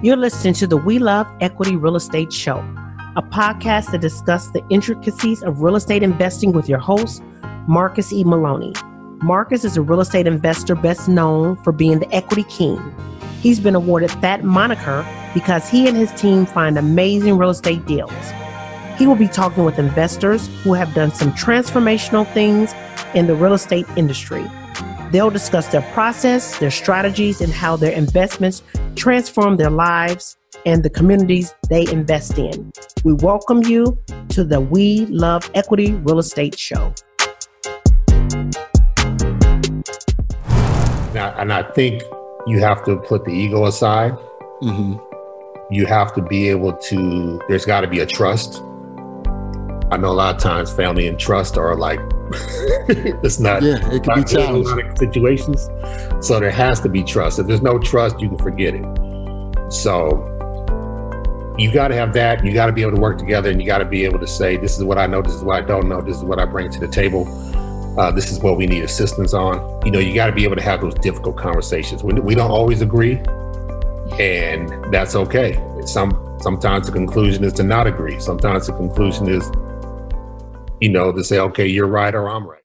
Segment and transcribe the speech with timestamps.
[0.00, 2.58] You're listening to the We Love Equity Real Estate Show,
[3.16, 7.20] a podcast that discusses the intricacies of real estate investing with your host,
[7.66, 8.22] Marcus E.
[8.22, 8.72] Maloney.
[9.24, 12.80] Marcus is a real estate investor best known for being the equity king.
[13.40, 18.12] He's been awarded that moniker because he and his team find amazing real estate deals.
[18.98, 22.72] He will be talking with investors who have done some transformational things
[23.16, 24.48] in the real estate industry.
[25.10, 28.62] They'll discuss their process, their strategies, and how their investments
[28.94, 30.36] transform their lives
[30.66, 32.70] and the communities they invest in.
[33.04, 36.92] We welcome you to the We Love Equity Real Estate Show.
[41.14, 42.02] Now, and I think
[42.46, 44.12] you have to put the ego aside.
[44.60, 45.72] Mm-hmm.
[45.72, 48.62] You have to be able to, there's got to be a trust.
[49.90, 51.98] I know a lot of times family and trust are like,
[52.88, 54.72] it's not, yeah, it can be challenging.
[54.72, 55.68] A lot of situations.
[56.26, 57.38] So there has to be trust.
[57.38, 59.72] If there's no trust, you can forget it.
[59.72, 60.34] So
[61.58, 62.44] you got to have that.
[62.44, 64.26] You got to be able to work together and you got to be able to
[64.26, 66.38] say, this is what I know, this is what I don't know, this is what
[66.38, 67.26] I bring to the table.
[67.98, 69.84] Uh, this is what we need assistance on.
[69.84, 72.04] You know, you got to be able to have those difficult conversations.
[72.04, 73.16] We, we don't always agree,
[74.20, 75.60] and that's okay.
[75.84, 78.20] Some sometimes the conclusion is to not agree.
[78.20, 79.50] Sometimes the conclusion is,
[80.80, 82.62] you know, to say, okay, you're right or I'm right.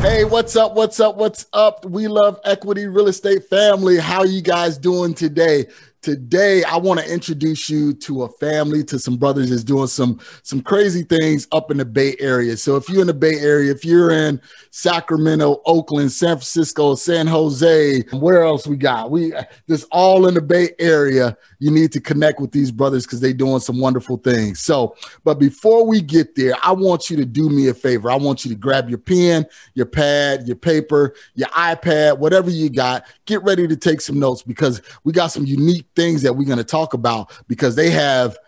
[0.00, 0.74] Hey, what's up?
[0.74, 1.16] What's up?
[1.16, 1.84] What's up?
[1.84, 3.98] We love equity real estate family.
[3.98, 5.66] How you guys doing today?
[6.02, 10.18] Today, I want to introduce you to a family, to some brothers that's doing some
[10.42, 12.56] some crazy things up in the Bay Area.
[12.56, 17.26] So, if you're in the Bay Area, if you're in Sacramento, Oakland, San Francisco, San
[17.26, 19.10] Jose, where else we got?
[19.10, 19.34] We
[19.66, 21.36] this all in the Bay Area.
[21.58, 24.60] You need to connect with these brothers because they're doing some wonderful things.
[24.60, 28.10] So, but before we get there, I want you to do me a favor.
[28.10, 29.44] I want you to grab your pen,
[29.74, 33.04] your pad, your paper, your iPad, whatever you got.
[33.26, 36.58] Get ready to take some notes because we got some unique things that we're going
[36.58, 38.38] to talk about because they have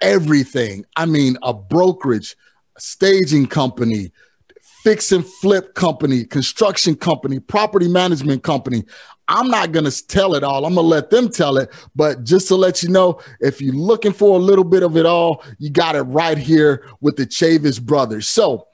[0.00, 0.84] everything.
[0.96, 2.36] I mean, a brokerage,
[2.76, 4.12] a staging company,
[4.82, 8.84] fix and flip company, construction company, property management company.
[9.28, 10.64] I'm not going to tell it all.
[10.64, 11.72] I'm going to let them tell it.
[11.96, 15.04] But just to let you know, if you're looking for a little bit of it
[15.04, 18.28] all, you got it right here with the Chavis brothers.
[18.28, 18.68] So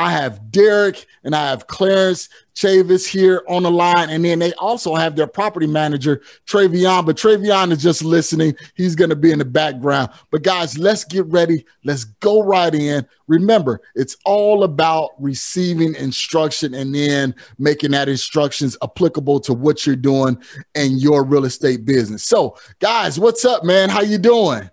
[0.00, 4.08] I have Derek and I have Clarence Chavis here on the line.
[4.08, 7.04] And then they also have their property manager, Travion.
[7.04, 8.56] But Travion is just listening.
[8.74, 10.08] He's going to be in the background.
[10.30, 11.66] But guys, let's get ready.
[11.84, 13.06] Let's go right in.
[13.28, 19.96] Remember, it's all about receiving instruction and then making that instructions applicable to what you're
[19.96, 20.42] doing
[20.74, 22.24] in your real estate business.
[22.24, 23.90] So, guys, what's up, man?
[23.90, 24.70] How you doing?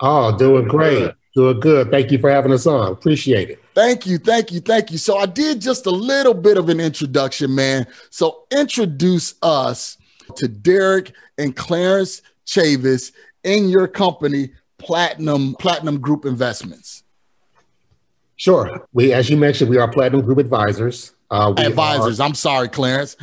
[0.00, 1.14] Oh, doing great.
[1.34, 1.90] Doing good.
[1.90, 2.90] Thank you for having us on.
[2.90, 3.62] Appreciate it.
[3.74, 4.98] Thank you, thank you, thank you.
[4.98, 7.86] So I did just a little bit of an introduction, man.
[8.10, 9.96] So introduce us
[10.36, 13.12] to Derek and Clarence Chavis
[13.44, 17.04] in your company, Platinum Platinum Group Investments.
[18.36, 18.86] Sure.
[18.92, 21.14] We, as you mentioned, we are Platinum Group Advisors.
[21.30, 22.18] Uh, advisors.
[22.18, 23.16] Are, I'm sorry, Clarence.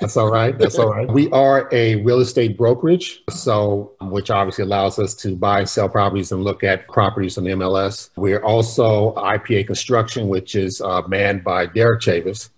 [0.00, 0.56] That's all right.
[0.56, 1.10] That's all right.
[1.10, 5.88] We are a real estate brokerage, so which obviously allows us to buy and sell
[5.88, 8.10] properties and look at properties on the MLS.
[8.16, 12.50] We're also IPA Construction, which is uh, manned by Derek Chavis,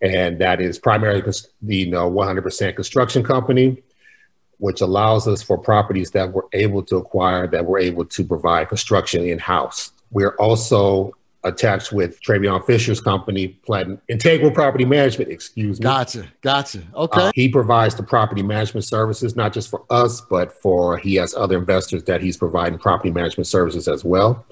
[0.00, 3.82] and that is primarily the you know 100% construction company,
[4.58, 8.68] which allows us for properties that we're able to acquire that we're able to provide
[8.68, 9.92] construction in house.
[10.10, 15.84] We're also attached with Travion Fisher's company, Platinum Integral Property Management, excuse me.
[15.84, 16.26] Gotcha.
[16.42, 16.82] Gotcha.
[16.94, 17.20] Okay.
[17.20, 21.34] Uh, he provides the property management services, not just for us, but for he has
[21.34, 24.44] other investors that he's providing property management services as well.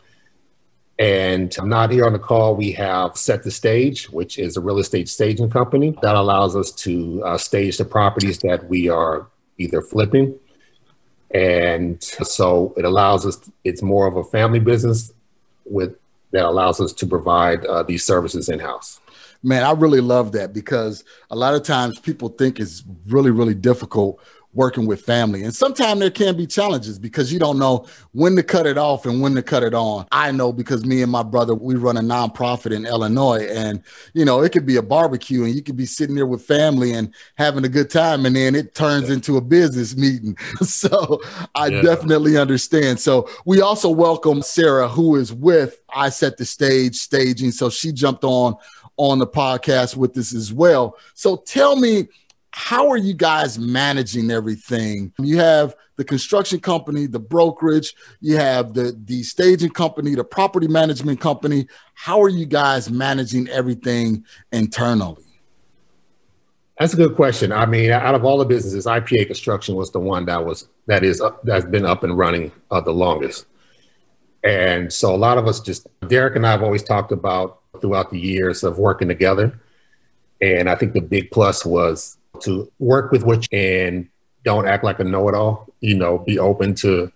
[0.99, 2.57] And I'm not here on the call.
[2.57, 6.71] We have Set the Stage, which is a real estate staging company that allows us
[6.73, 9.27] to uh, stage the properties that we are
[9.59, 10.39] either flipping.
[11.33, 15.13] And so it allows us, it's more of a family business
[15.67, 15.97] with
[16.33, 19.01] that allows us to provide uh, these services in house.
[19.43, 23.55] Man, I really love that because a lot of times people think it's really, really
[23.55, 24.21] difficult
[24.57, 25.45] working with family.
[25.45, 29.05] And sometimes there can be challenges because you don't know when to cut it off
[29.05, 30.07] and when to cut it on.
[30.11, 33.83] I know because me and my brother, we run a nonprofit in Illinois and,
[34.15, 36.93] you know, it could be a barbecue and you could be sitting there with family
[36.93, 40.37] and having a good time and then it turns into a business meeting.
[40.63, 41.21] so
[41.55, 41.83] I yeah.
[41.83, 42.99] definitely understand.
[42.99, 47.51] So we also welcome Sarah, who is with I Set the Stage staging.
[47.51, 48.57] So she jumped on
[48.97, 50.97] on the podcast with this as well.
[51.13, 52.09] So tell me,
[52.57, 55.13] how are you guys managing everything?
[55.19, 60.67] You have the construction company, the brokerage, you have the the staging company, the property
[60.67, 61.69] management company.
[61.93, 65.23] How are you guys managing everything internally?
[66.79, 67.53] That's a good question.
[67.53, 71.05] I mean, out of all the businesses, IPA Construction was the one that was that
[71.05, 73.45] is up, that's been up and running uh, the longest.
[74.45, 78.11] And so a lot of us just Derek and I have always talked about throughout
[78.11, 79.61] the years of working together.
[80.41, 84.09] And I think the big plus was to work with which and
[84.45, 85.69] don't act like a know-it-all.
[85.81, 87.13] You know, be open to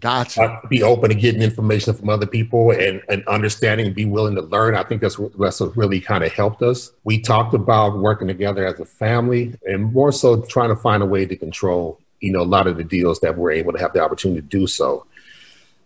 [0.00, 0.42] Gotcha.
[0.42, 4.34] Uh, be open to getting information from other people and, and understanding and be willing
[4.34, 4.74] to learn.
[4.74, 6.90] I think that's, that's what really kind of helped us.
[7.04, 11.06] We talked about working together as a family and more so trying to find a
[11.06, 13.92] way to control, you know, a lot of the deals that we're able to have
[13.92, 15.06] the opportunity to do so.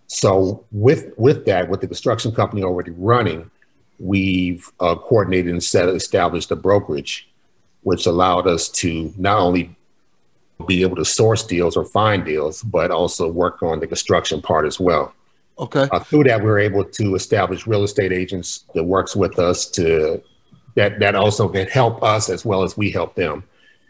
[0.06, 3.50] So with with that, with the construction company already running,
[3.99, 7.27] we've uh, coordinated and set established a brokerage
[7.88, 9.75] which allowed us to not only
[10.67, 14.67] be able to source deals or find deals, but also work on the construction part
[14.67, 15.14] as well.
[15.58, 15.88] Okay.
[15.90, 19.64] Uh, through that, we are able to establish real estate agents that works with us
[19.70, 20.23] to
[20.75, 23.43] that that also can help us as well as we help them.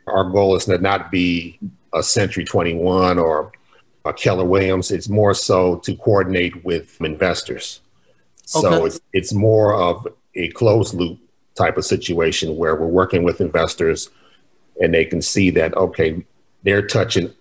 [0.06, 1.58] Our goal is to not be
[1.92, 3.50] a Century 21 or
[4.04, 4.92] a Keller Williams.
[4.92, 7.80] It's more so to coordinate with investors.
[8.44, 8.86] So okay.
[8.86, 10.06] it's it's more of
[10.36, 11.18] a closed loop
[11.58, 14.10] type of situation where we're working with investors
[14.80, 16.24] and they can see that, okay,
[16.62, 17.32] they're touching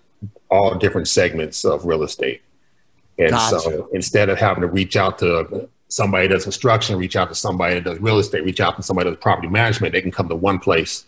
[0.50, 2.42] all different segments of real estate.
[3.20, 3.60] And gotcha.
[3.60, 7.36] so instead of having to reach out to somebody that does construction, reach out to
[7.36, 10.12] somebody that does real estate, reach out to somebody that does property management, they can
[10.12, 11.06] come to one place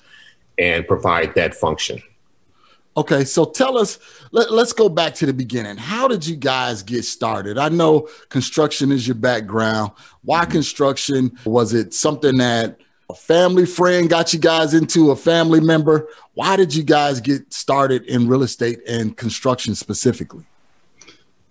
[0.58, 2.02] and provide that function.
[2.98, 4.00] Okay, so tell us,
[4.32, 5.78] let, us go back to the beginning.
[5.78, 7.58] How did you guys get started?
[7.58, 9.92] I know construction is your background.
[10.24, 10.52] Why mm-hmm.
[10.52, 11.38] construction?
[11.46, 12.78] Was it something that
[13.10, 16.08] a family friend got you guys into a family member.
[16.36, 20.46] Why did you guys get started in real estate and construction specifically?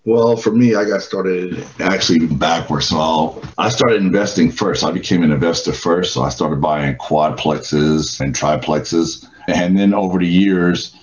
[0.04, 2.88] Well, for me, I got started actually backwards.
[2.88, 4.84] So I started investing first.
[4.84, 6.14] I became an investor first.
[6.14, 9.26] So I started buying quadplexes and triplexes.
[9.48, 10.94] And then over the years,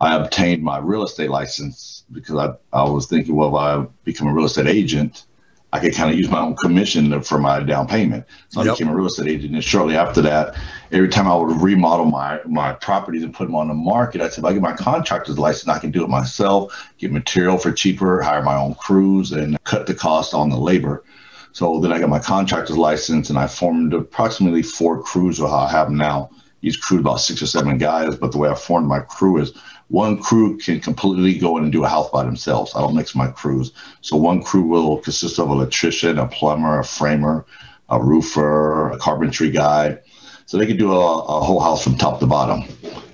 [0.00, 4.26] I obtained my real estate license because I, I was thinking, well, if I become
[4.26, 5.24] a real estate agent,
[5.74, 8.26] I could kind of use my own commission for my down payment.
[8.50, 9.54] So I became a real estate agent.
[9.54, 10.54] And shortly after that,
[10.90, 14.28] every time I would remodel my my properties and put them on the market, I
[14.28, 17.72] said, if I get my contractor's license, I can do it myself, get material for
[17.72, 21.04] cheaper, hire my own crews, and cut the cost on the labor.
[21.52, 25.58] So then I got my contractor's license and I formed approximately four crews of how
[25.58, 26.30] I have them now.
[26.62, 29.52] Each crew about six or seven guys, but the way I formed my crew is
[29.92, 32.72] one crew can completely go in and do a house by themselves.
[32.74, 33.72] I don't mix my crews.
[34.00, 37.44] So one crew will consist of an electrician, a plumber, a framer,
[37.90, 39.98] a roofer, a carpentry guy.
[40.46, 42.62] So they can do a, a whole house from top to bottom.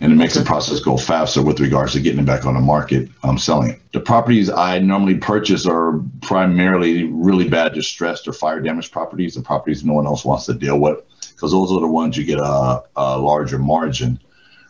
[0.00, 0.44] And it makes okay.
[0.44, 3.70] the process go faster with regards to getting it back on the market, um, selling
[3.70, 3.80] it.
[3.92, 9.42] The properties I normally purchase are primarily really bad distressed or fire damaged properties, the
[9.42, 11.00] properties no one else wants to deal with,
[11.34, 14.20] because those are the ones you get a, a larger margin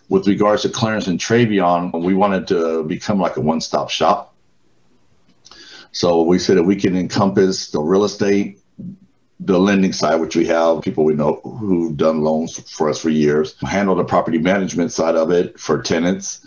[0.09, 4.35] with regards to Clarence and Travion, we wanted to become like a one stop shop.
[5.93, 8.61] So we said that we can encompass the real estate,
[9.41, 13.11] the lending side, which we have people we know who've done loans for us for
[13.11, 16.47] years, handle the property management side of it for tenants,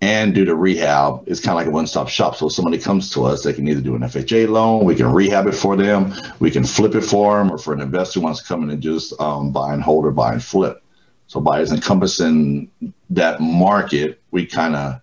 [0.00, 1.24] and do the rehab.
[1.26, 2.36] It's kind of like a one stop shop.
[2.36, 5.10] So if somebody comes to us, they can either do an FHA loan, we can
[5.12, 8.24] rehab it for them, we can flip it for them, or for an investor who
[8.24, 10.82] wants to come in and just um, buy and hold or buy and flip.
[11.28, 12.70] So by encompassing
[13.10, 15.00] that market, we kind of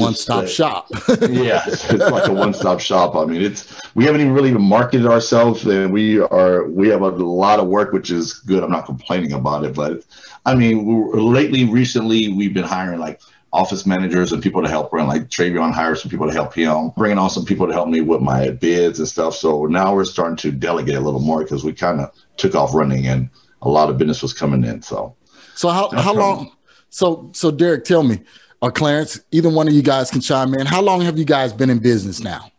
[0.00, 0.88] one stop shop.
[1.28, 3.14] yeah, it's, like a one stop shop.
[3.14, 7.08] I mean, it's we haven't even really marketed ourselves, and we are we have a
[7.08, 8.62] lot of work, which is good.
[8.62, 10.02] I'm not complaining about it, but
[10.46, 13.20] I mean, lately, recently, we've been hiring like
[13.52, 15.06] office managers and people to help run.
[15.06, 18.00] Like Travion hired some people to help him, bringing on some people to help me
[18.00, 19.34] with my bids and stuff.
[19.34, 22.74] So now we're starting to delegate a little more because we kind of took off
[22.74, 23.30] running and
[23.62, 24.82] a lot of business was coming in.
[24.82, 25.16] So
[25.56, 26.52] so how how long?
[26.90, 28.20] So so Derek, tell me,
[28.60, 30.66] or Clarence, either one of you guys can chime in.
[30.66, 32.50] How long have you guys been in business now?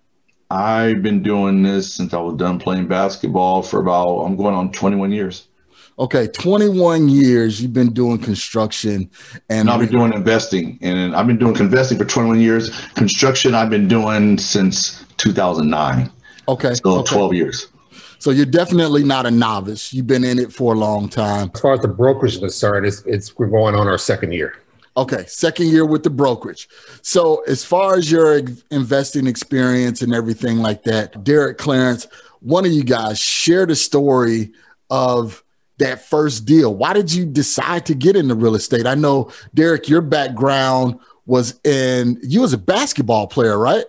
[0.50, 4.72] I've been doing this since I was done playing basketball for about I'm going on
[4.72, 5.48] 21 years.
[6.00, 9.10] Okay, 21 years you've been doing construction
[9.50, 12.70] and I've been doing investing and I've been doing investing for 21 years.
[12.94, 16.12] Construction I've been doing since 2009.
[16.48, 16.74] Okay.
[16.76, 17.16] So okay.
[17.16, 17.68] 12 years.
[18.20, 19.94] So you're definitely not a novice.
[19.94, 21.52] You've been in it for a long time.
[21.54, 24.56] As far as the brokerage is concerned, it's, it's we're going on our second year.
[24.96, 26.68] Okay, second year with the brokerage.
[27.04, 32.08] So as far as your investing experience and everything like that, Derek Clarence,
[32.40, 34.52] one of you guys share the story
[34.90, 35.44] of
[35.78, 36.74] that first deal?
[36.74, 38.88] Why did you decide to get into real estate?
[38.88, 43.86] I know, Derek, your background was in, you was a basketball player, right?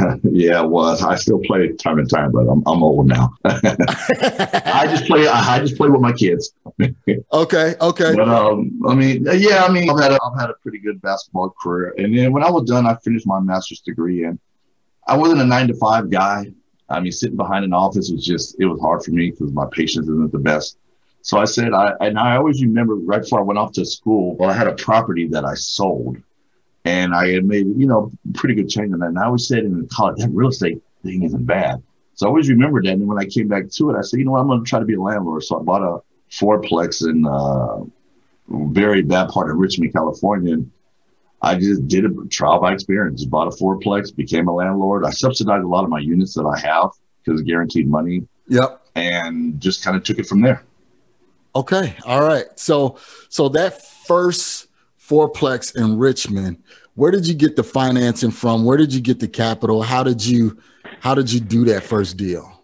[0.24, 1.02] yeah, it was.
[1.02, 3.30] I still play time and time, but I'm, I'm old now.
[3.44, 5.26] I just play.
[5.26, 6.52] I, just play with my kids.
[7.32, 7.74] okay.
[7.80, 8.14] Okay.
[8.14, 11.00] But um, I mean, yeah, I mean, I've had a, I've had a pretty good
[11.02, 14.38] basketball career, and then when I was done, I finished my master's degree, and
[15.06, 16.46] I wasn't a nine to five guy.
[16.88, 19.66] I mean, sitting behind an office was just it was hard for me because my
[19.72, 20.78] patience isn't the best.
[21.22, 24.36] So I said, I and I always remember right before I went off to school,
[24.36, 26.16] well, I had a property that I sold,
[26.84, 29.06] and I had made you know pretty good change on that.
[29.06, 31.82] And I always said in college, that real estate thing isn't bad.
[32.14, 32.92] So I always remembered that.
[32.92, 34.68] And when I came back to it, I said, you know what, I'm going to
[34.68, 35.42] try to be a landlord.
[35.42, 37.80] So I bought a fourplex in uh,
[38.70, 40.54] very bad part of Richmond, California.
[40.54, 40.70] And
[41.40, 43.24] I just did a trial by experience.
[43.24, 45.04] Bought a fourplex, became a landlord.
[45.06, 46.90] I subsidized a lot of my units that I have
[47.24, 48.26] because guaranteed money.
[48.48, 48.82] Yep.
[48.96, 50.62] And just kind of took it from there.
[51.54, 51.96] Okay.
[52.04, 52.46] All right.
[52.56, 54.66] So so that first
[55.10, 56.62] fourplex in Richmond,
[56.94, 58.64] where did you get the financing from?
[58.64, 59.82] Where did you get the capital?
[59.82, 60.58] How did you
[61.00, 62.62] how did you do that first deal?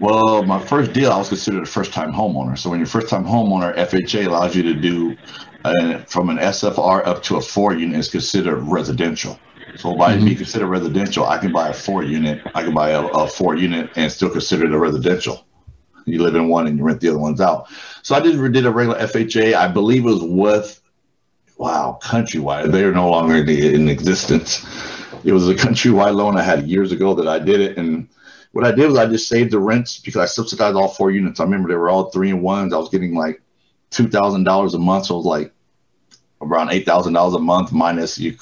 [0.00, 2.56] Well, my first deal, I was considered a first time homeowner.
[2.56, 5.16] So when you're first time homeowner, FHA allows you to do
[5.64, 9.38] uh, from an SFR up to a four unit is considered residential.
[9.76, 10.24] So by mm-hmm.
[10.24, 13.56] being considered residential, I can buy a four unit, I can buy a, a four
[13.56, 15.46] unit and still consider it a residential.
[16.04, 17.68] You live in one and you rent the other ones out.
[18.02, 19.54] So I just did a regular FHA.
[19.54, 20.81] I believe it was with,
[21.62, 22.72] wow, Countrywide.
[22.72, 24.66] They are no longer in, in existence.
[25.22, 27.78] It was a Countrywide loan I had years ago that I did it.
[27.78, 28.08] And
[28.50, 31.38] what I did was I just saved the rents because I subsidized all four units.
[31.38, 32.74] I remember they were all three and ones.
[32.74, 33.40] I was getting like
[33.92, 35.06] $2,000 a month.
[35.06, 35.52] So it was like
[36.40, 38.36] around $8,000 a month minus you,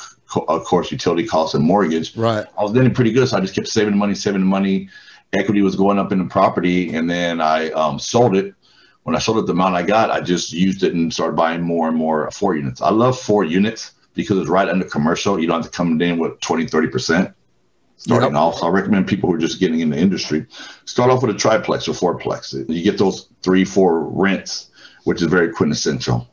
[0.48, 2.16] of course, utility costs and mortgage.
[2.16, 2.46] Right.
[2.58, 3.28] I was getting pretty good.
[3.28, 4.88] So I just kept saving the money, saving the money.
[5.34, 6.94] Equity was going up in the property.
[6.94, 8.54] And then I um, sold it
[9.04, 11.62] when I sold it the amount I got, I just used it and started buying
[11.62, 12.82] more and more four units.
[12.82, 15.40] I love four units because it's right under commercial.
[15.40, 17.34] You don't have to come in with 20, 30%
[17.96, 18.38] starting yep.
[18.38, 18.58] off.
[18.58, 20.46] So I recommend people who are just getting in the industry
[20.84, 22.52] start off with a triplex or fourplex.
[22.68, 24.70] You get those three, four rents,
[25.04, 26.26] which is very quintessential.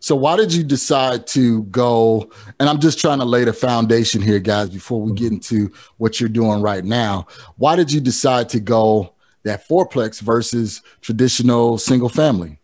[0.00, 2.30] So why did you decide to go?
[2.60, 6.20] And I'm just trying to lay the foundation here, guys, before we get into what
[6.20, 7.26] you're doing right now.
[7.56, 9.15] Why did you decide to go
[9.46, 12.58] that fourplex versus traditional single family?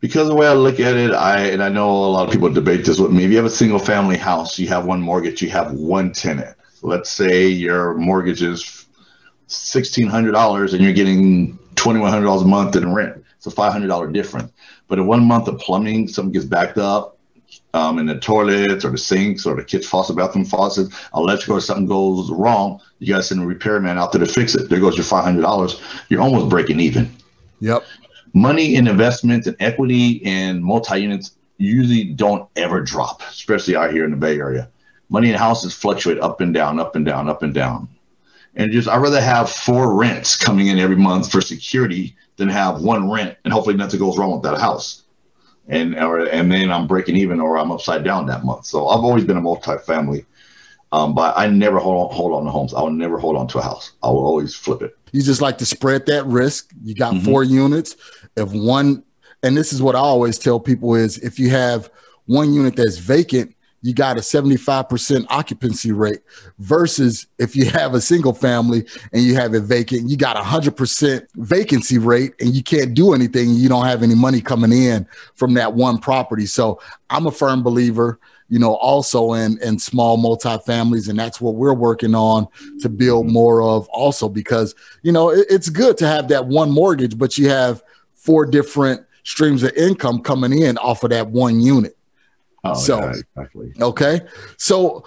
[0.00, 2.48] Because the way I look at it, I and I know a lot of people
[2.48, 3.24] debate this with me.
[3.24, 6.56] If you have a single family house, you have one mortgage, you have one tenant.
[6.82, 8.86] Let's say your mortgage is
[9.46, 13.24] sixteen hundred dollars and you're getting twenty one hundred dollars a month in rent.
[13.36, 14.52] It's a five hundred dollar difference.
[14.88, 17.15] But in one month of plumbing, something gets backed up,
[17.74, 21.60] um, in the toilets or the sinks or the kitchen faucet, bathroom faucet, electrical or
[21.60, 24.68] something goes wrong, you got to send a repairman out there to fix it.
[24.68, 26.06] There goes your $500.
[26.08, 27.14] You're almost breaking even.
[27.60, 27.84] Yep.
[28.32, 34.04] Money in investments and equity and multi units usually don't ever drop, especially out here
[34.04, 34.68] in the Bay Area.
[35.08, 37.88] Money in houses fluctuate up and down, up and down, up and down.
[38.56, 42.82] And just, I'd rather have four rents coming in every month for security than have
[42.82, 45.02] one rent and hopefully nothing goes wrong with that house
[45.68, 48.66] and or and then I'm breaking even or I'm upside down that month.
[48.66, 50.24] So I've always been a multi-family,
[50.92, 52.74] um, but I never hold on, hold on to homes.
[52.74, 53.92] I will never hold on to a house.
[54.02, 54.96] I will always flip it.
[55.12, 56.72] You just like to spread that risk.
[56.84, 57.24] You got mm-hmm.
[57.24, 57.96] four units.
[58.36, 59.02] If one,
[59.42, 61.90] and this is what I always tell people is if you have
[62.26, 63.55] one unit that's vacant,
[63.86, 66.18] you got a 75% occupancy rate
[66.58, 70.40] versus if you have a single family and you have it vacant, you got a
[70.40, 73.50] 100% vacancy rate and you can't do anything.
[73.50, 76.46] You don't have any money coming in from that one property.
[76.46, 81.08] So I'm a firm believer, you know, also in, in small multifamilies.
[81.08, 82.48] And that's what we're working on
[82.80, 86.72] to build more of also because, you know, it, it's good to have that one
[86.72, 91.60] mortgage, but you have four different streams of income coming in off of that one
[91.60, 91.96] unit.
[92.70, 93.72] Oh, so, yeah, exactly.
[93.80, 94.20] Okay.
[94.56, 95.04] So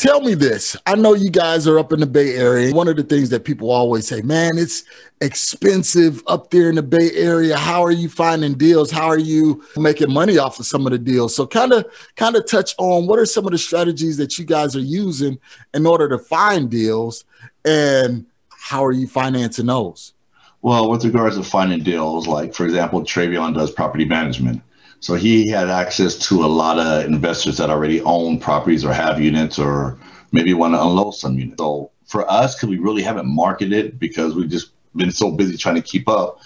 [0.00, 0.76] tell me this.
[0.86, 2.74] I know you guys are up in the Bay Area.
[2.74, 4.84] One of the things that people always say, man, it's
[5.20, 7.56] expensive up there in the Bay Area.
[7.56, 8.90] How are you finding deals?
[8.90, 11.36] How are you making money off of some of the deals?
[11.36, 11.84] So kind of
[12.16, 15.38] kind of touch on what are some of the strategies that you guys are using
[15.74, 17.24] in order to find deals
[17.66, 20.14] and how are you financing those?
[20.62, 24.62] Well, with regards to finding deals, like for example, Travion does property management.
[25.00, 29.18] So he had access to a lot of investors that already own properties or have
[29.18, 29.98] units or
[30.30, 31.58] maybe want to unload some units.
[31.58, 35.76] So for us, because we really haven't marketed because we've just been so busy trying
[35.76, 36.40] to keep up,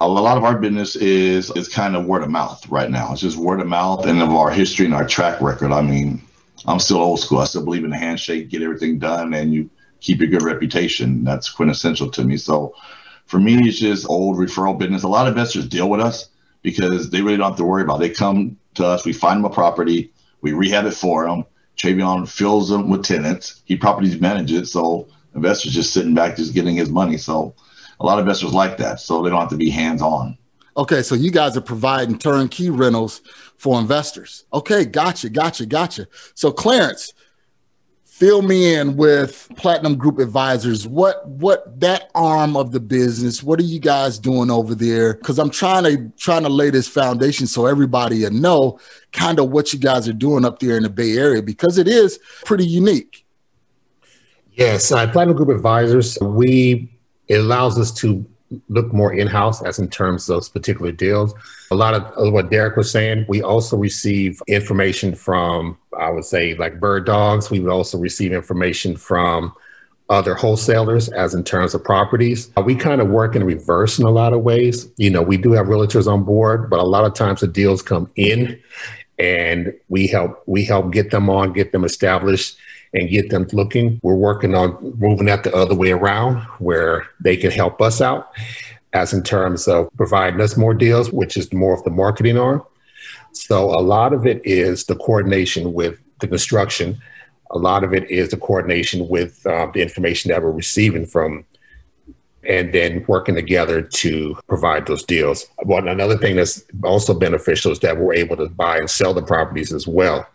[0.00, 3.12] a lot of our business is is kind of word of mouth right now.
[3.12, 5.70] It's just word of mouth and of our history and our track record.
[5.70, 6.20] I mean,
[6.66, 7.38] I'm still old school.
[7.38, 9.70] I still believe in the handshake, get everything done, and you
[10.00, 11.22] keep a good reputation.
[11.22, 12.38] That's quintessential to me.
[12.38, 12.74] So
[13.26, 15.04] for me, it's just old referral business.
[15.04, 16.28] A lot of investors deal with us
[16.64, 18.08] because they really don't have to worry about it.
[18.08, 21.44] They come to us, we find them a property, we rehab it for them.
[21.76, 23.62] Travion fills them with tenants.
[23.66, 27.18] He properties manages, it, so investors just sitting back, just getting his money.
[27.18, 27.54] So
[28.00, 30.38] a lot of investors like that, so they don't have to be hands on.
[30.76, 33.20] Okay, so you guys are providing turnkey rentals
[33.56, 34.44] for investors.
[34.52, 36.08] Okay, gotcha, gotcha, gotcha.
[36.34, 37.12] So Clarence,
[38.14, 40.86] fill me in with platinum group advisors.
[40.86, 45.14] What what that arm of the business what are you guys doing over there?
[45.14, 48.78] Because i'm trying to trying to lay this foundation so everybody know
[49.10, 51.88] kind of what you guys are doing up there in the bay area because it
[51.88, 53.26] is pretty unique.
[54.52, 58.24] Yes uh, platinum group advisors we it allows us to
[58.68, 61.34] look more in-house as in terms of those particular deals.
[61.70, 66.54] A lot of what Derek was saying, we also receive information from, I would say,
[66.54, 67.50] like bird dogs.
[67.50, 69.54] We would also receive information from
[70.10, 72.50] other wholesalers as in terms of properties.
[72.62, 74.88] We kind of work in reverse in a lot of ways.
[74.96, 77.82] You know, we do have realtors on board, but a lot of times the deals
[77.82, 78.60] come in
[79.18, 82.58] and we help we help get them on, get them established
[82.94, 84.00] and get them looking.
[84.02, 88.32] We're working on moving that the other way around where they can help us out
[88.92, 92.62] as in terms of providing us more deals, which is more of the marketing arm.
[93.32, 97.02] So a lot of it is the coordination with the construction.
[97.50, 101.44] A lot of it is the coordination with uh, the information that we're receiving from
[102.44, 105.46] and then working together to provide those deals.
[105.66, 109.22] But another thing that's also beneficial is that we're able to buy and sell the
[109.22, 110.26] properties as well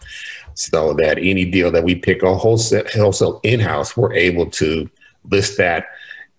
[0.60, 4.90] so that any deal that we pick a wholesale, wholesale in-house, we're able to
[5.30, 5.86] list that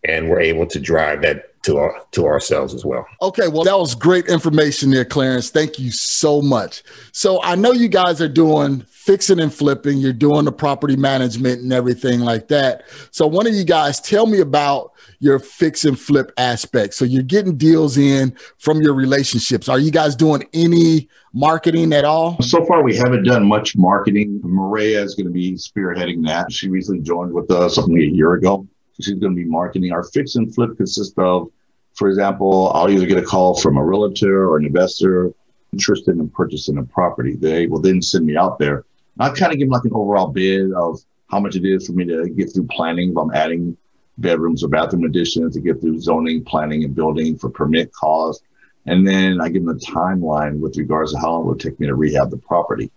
[0.05, 3.07] and we're able to drive that to our to ourselves as well.
[3.21, 5.51] Okay, well that was great information there, Clarence.
[5.51, 6.83] Thank you so much.
[7.13, 11.63] So I know you guys are doing fixing and flipping, you're doing the property management
[11.63, 12.83] and everything like that.
[13.11, 16.93] So one of you guys tell me about your fix and flip aspect.
[16.93, 19.71] So you're getting deals in from your relationships.
[19.71, 22.41] Are you guys doing any marketing at all?
[22.43, 24.39] So far, we haven't done much marketing.
[24.45, 26.53] Maria is going to be spearheading that.
[26.53, 28.69] She recently joined with us something a year ago.
[29.01, 29.93] She's going to be marketing.
[29.93, 31.51] Our fix and flip consists of,
[31.95, 35.33] for example, I'll either get a call from a realtor or an investor
[35.73, 37.35] interested in purchasing a property.
[37.35, 38.85] They will then send me out there.
[39.19, 41.93] I'll kind of give them like an overall bid of how much it is for
[41.93, 43.77] me to get through planning if I'm adding
[44.19, 48.45] bedrooms or bathroom additions to get through zoning, planning, and building for permit costs.
[48.87, 51.79] And then I give them a timeline with regards to how long it would take
[51.81, 52.91] me to rehab the property.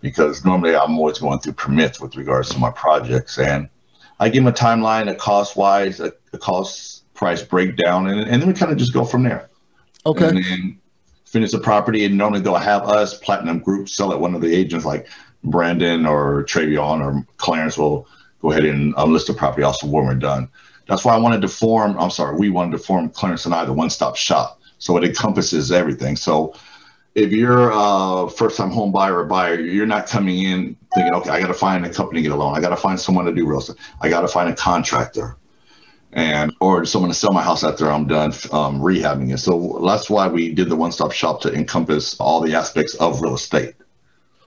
[0.00, 3.38] Because normally I'm always going through permits with regards to my projects.
[3.38, 3.68] And
[4.18, 8.40] I give them a timeline, a cost wise, a, a, cost price breakdown, and, and
[8.40, 9.48] then we kind of just go from there.
[10.06, 10.28] Okay.
[10.28, 10.80] And then
[11.32, 12.04] finish the property.
[12.04, 14.20] And normally they'll have us, Platinum Group, sell it.
[14.20, 15.08] One of the agents like
[15.42, 18.06] Brandon or Travion or Clarence will
[18.40, 20.48] go ahead and unlist the property also when we're done.
[20.86, 23.64] That's why I wanted to form, I'm sorry, we wanted to form Clarence and I
[23.64, 24.60] the one stop shop.
[24.78, 26.16] So it encompasses everything.
[26.16, 26.54] So
[27.14, 31.30] if you're a first time home buyer or buyer, you're not coming in thinking, okay,
[31.30, 32.56] I got to find a company to get a loan.
[32.56, 33.76] I got to find someone to do real estate.
[34.00, 35.36] I got to find a contractor
[36.12, 39.38] and or someone to sell my house after I'm done um, rehabbing it.
[39.38, 43.20] So that's why we did the one stop shop to encompass all the aspects of
[43.22, 43.74] real estate.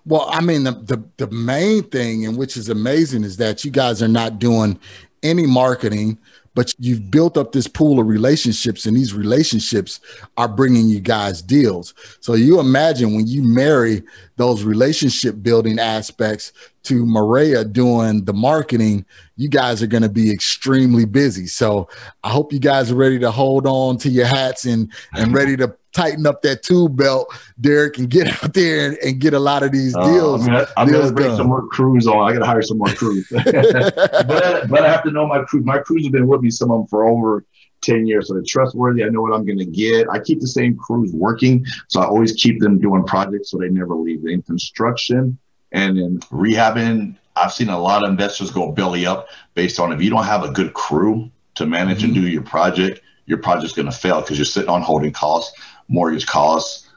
[0.05, 3.71] Well, I mean, the, the, the main thing, and which is amazing, is that you
[3.71, 4.79] guys are not doing
[5.23, 6.19] any marketing,
[6.53, 9.99] but you've built up this pool of relationships, and these relationships
[10.37, 11.95] are bringing you guys deals.
[12.19, 14.03] So you imagine when you marry
[14.37, 16.53] those relationship building aspects
[16.85, 21.47] to Maria doing the marketing, you guys are going to be extremely busy.
[21.47, 21.89] So
[22.23, 25.57] I hope you guys are ready to hold on to your hats and and ready
[25.57, 29.39] to tighten up that tool belt, Derek, and get out there and, and get a
[29.39, 30.47] lot of these uh, deals.
[30.47, 31.37] Uh, I'm going to bring done.
[31.37, 32.29] some more crews on.
[32.29, 35.61] I got to hire some more crews, but but I have to know my crew.
[35.61, 37.45] My crews have been with me, some of them for over
[37.81, 38.27] 10 years.
[38.27, 39.03] So they're trustworthy.
[39.03, 40.09] I know what I'm going to get.
[40.09, 41.65] I keep the same crews working.
[41.87, 44.25] So I always keep them doing projects so they never leave.
[44.25, 45.37] In construction
[45.71, 50.01] and in rehabbing, I've seen a lot of investors go belly up based on if
[50.01, 52.05] you don't have a good crew to manage mm-hmm.
[52.05, 55.57] and do your project, your project's going to fail because you're sitting on holding costs
[55.87, 56.87] mortgage costs,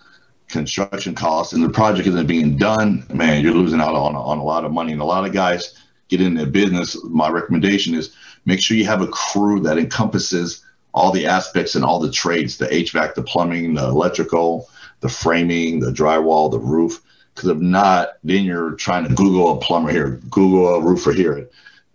[0.48, 4.44] construction costs, and the project isn't being done, man, you're losing out on, on a
[4.44, 4.92] lot of money.
[4.92, 5.74] And a lot of guys
[6.08, 6.96] get in their business.
[7.04, 8.14] My recommendation is
[8.46, 12.56] make sure you have a crew that encompasses all the aspects and all the trades,
[12.56, 14.68] the HVAC, the plumbing, the electrical,
[15.00, 17.02] the framing, the drywall, the roof.
[17.38, 21.48] Because if not, then you're trying to Google a plumber here, Google a roofer here.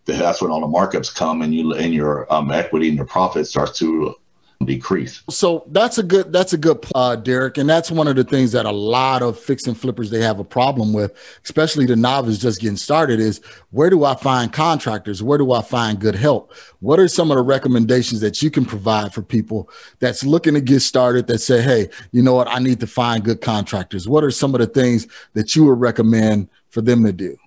[0.05, 3.45] That's when all the markups come and you and your um, equity and your profit
[3.45, 4.15] starts to
[4.65, 5.21] decrease.
[5.29, 8.51] So that's a good that's a good uh, Derek, and that's one of the things
[8.53, 12.37] that a lot of fix and flippers they have a problem with, especially the novice
[12.37, 13.19] just getting started.
[13.19, 15.23] Is where do I find contractors?
[15.23, 16.53] Where do I find good help?
[16.79, 20.61] What are some of the recommendations that you can provide for people that's looking to
[20.61, 21.27] get started?
[21.27, 24.07] That say, hey, you know what, I need to find good contractors.
[24.07, 27.37] What are some of the things that you would recommend for them to do?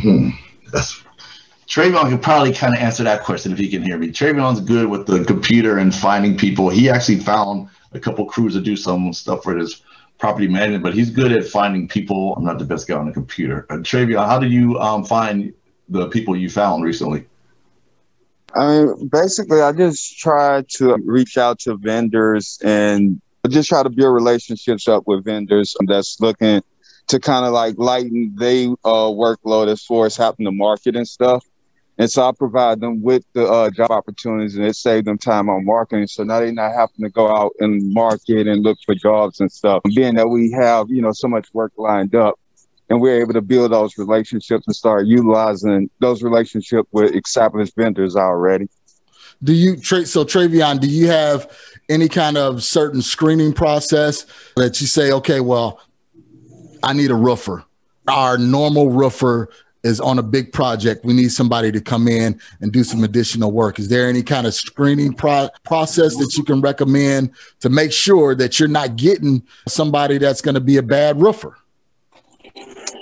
[0.00, 0.30] Hmm.
[0.72, 1.05] That's
[1.66, 4.08] Travion can probably kind of answer that question if he can hear me.
[4.08, 6.68] Travion's good with the computer and finding people.
[6.68, 9.82] He actually found a couple crews to do some stuff for his
[10.18, 12.34] property management, but he's good at finding people.
[12.36, 13.66] I'm not the best guy on the computer.
[13.68, 15.52] Uh, Travion, how did you um, find
[15.88, 17.26] the people you found recently?
[18.54, 23.90] I mean, basically, I just try to reach out to vendors and just try to
[23.90, 26.62] build relationships up with vendors that's looking
[27.08, 31.06] to kind of like lighten their uh, workload as far as having to market and
[31.06, 31.44] stuff.
[31.98, 35.48] And so I provide them with the uh, job opportunities and it saved them time
[35.48, 36.06] on marketing.
[36.08, 39.50] So now they're not having to go out and market and look for jobs and
[39.50, 39.82] stuff.
[39.94, 42.38] Being that we have, you know, so much work lined up
[42.90, 48.14] and we're able to build those relationships and start utilizing those relationships with established vendors
[48.14, 48.68] already.
[49.42, 51.50] Do you, so Travion, do you have
[51.88, 55.80] any kind of certain screening process that you say, okay, well,
[56.82, 57.64] I need a roofer.
[58.08, 59.48] Our normal roofer
[59.86, 63.52] is on a big project, we need somebody to come in and do some additional
[63.52, 63.78] work.
[63.78, 68.34] Is there any kind of screening pro- process that you can recommend to make sure
[68.34, 71.56] that you're not getting somebody that's going to be a bad roofer?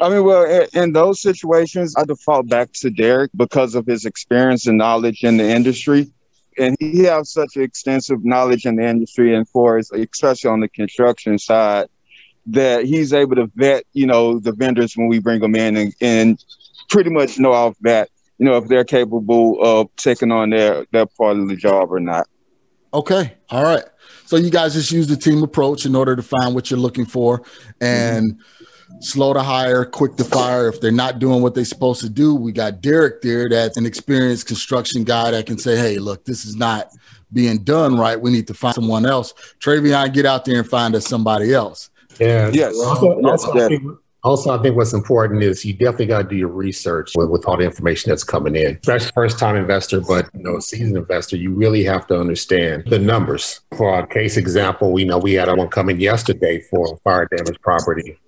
[0.01, 4.67] I mean, well, in, those situations, I default back to Derek because of his experience
[4.67, 6.11] and knowledge in the industry.
[6.59, 10.69] And he has such extensive knowledge in the industry and for his, especially on the
[10.69, 11.89] construction side,
[12.47, 15.95] that he's able to vet, you know, the vendors when we bring them in and,
[16.01, 16.45] and
[16.89, 21.07] pretty much know off that, you know, if they're capable of taking on their their
[21.07, 22.27] part of the job or not.
[22.93, 23.35] Okay.
[23.51, 23.85] All right.
[24.27, 27.07] So you guys just use the team approach in order to find what you're looking
[27.07, 27.43] for
[27.81, 29.01] and mm-hmm.
[29.01, 30.69] slow to hire, quick to fire.
[30.69, 33.87] If they're not doing what they're supposed to do, we got Derek there that's an
[33.87, 36.91] experienced construction guy that can say, hey, look, this is not
[37.33, 38.21] being done right.
[38.21, 39.35] We need to find someone else.
[39.61, 41.91] Travion, get out there and find us somebody else.
[42.19, 42.51] Yeah.
[42.53, 42.79] Yes.
[42.79, 46.37] Also, also, I think, also, I think what's important is you definitely got to do
[46.37, 48.79] your research with, with, all the information that's coming in.
[48.79, 52.99] Especially first time investor, but you know, seasoned investor, you really have to understand the
[52.99, 53.61] numbers.
[53.77, 58.19] For our case example, we know we had one coming yesterday for fire damage property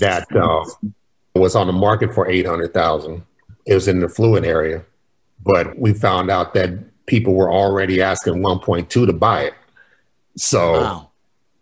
[0.00, 0.64] that uh,
[1.36, 3.22] was on the market for 800,000.
[3.66, 4.84] It was in the fluid area,
[5.44, 9.54] but we found out that people were already asking 1.2 to buy it.
[10.36, 11.11] So wow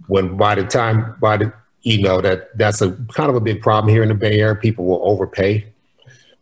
[0.06, 3.62] when by the time by the you know that that's a kind of a big
[3.62, 4.54] problem here in the Bay Area.
[4.54, 5.66] People will overpay,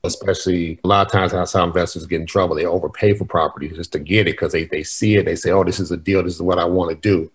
[0.05, 2.57] especially a lot of times that's how investors get in trouble.
[2.57, 5.25] They overpay for properties just to get it because they, they see it.
[5.25, 6.23] They say, oh, this is a deal.
[6.23, 7.31] This is what I want to do.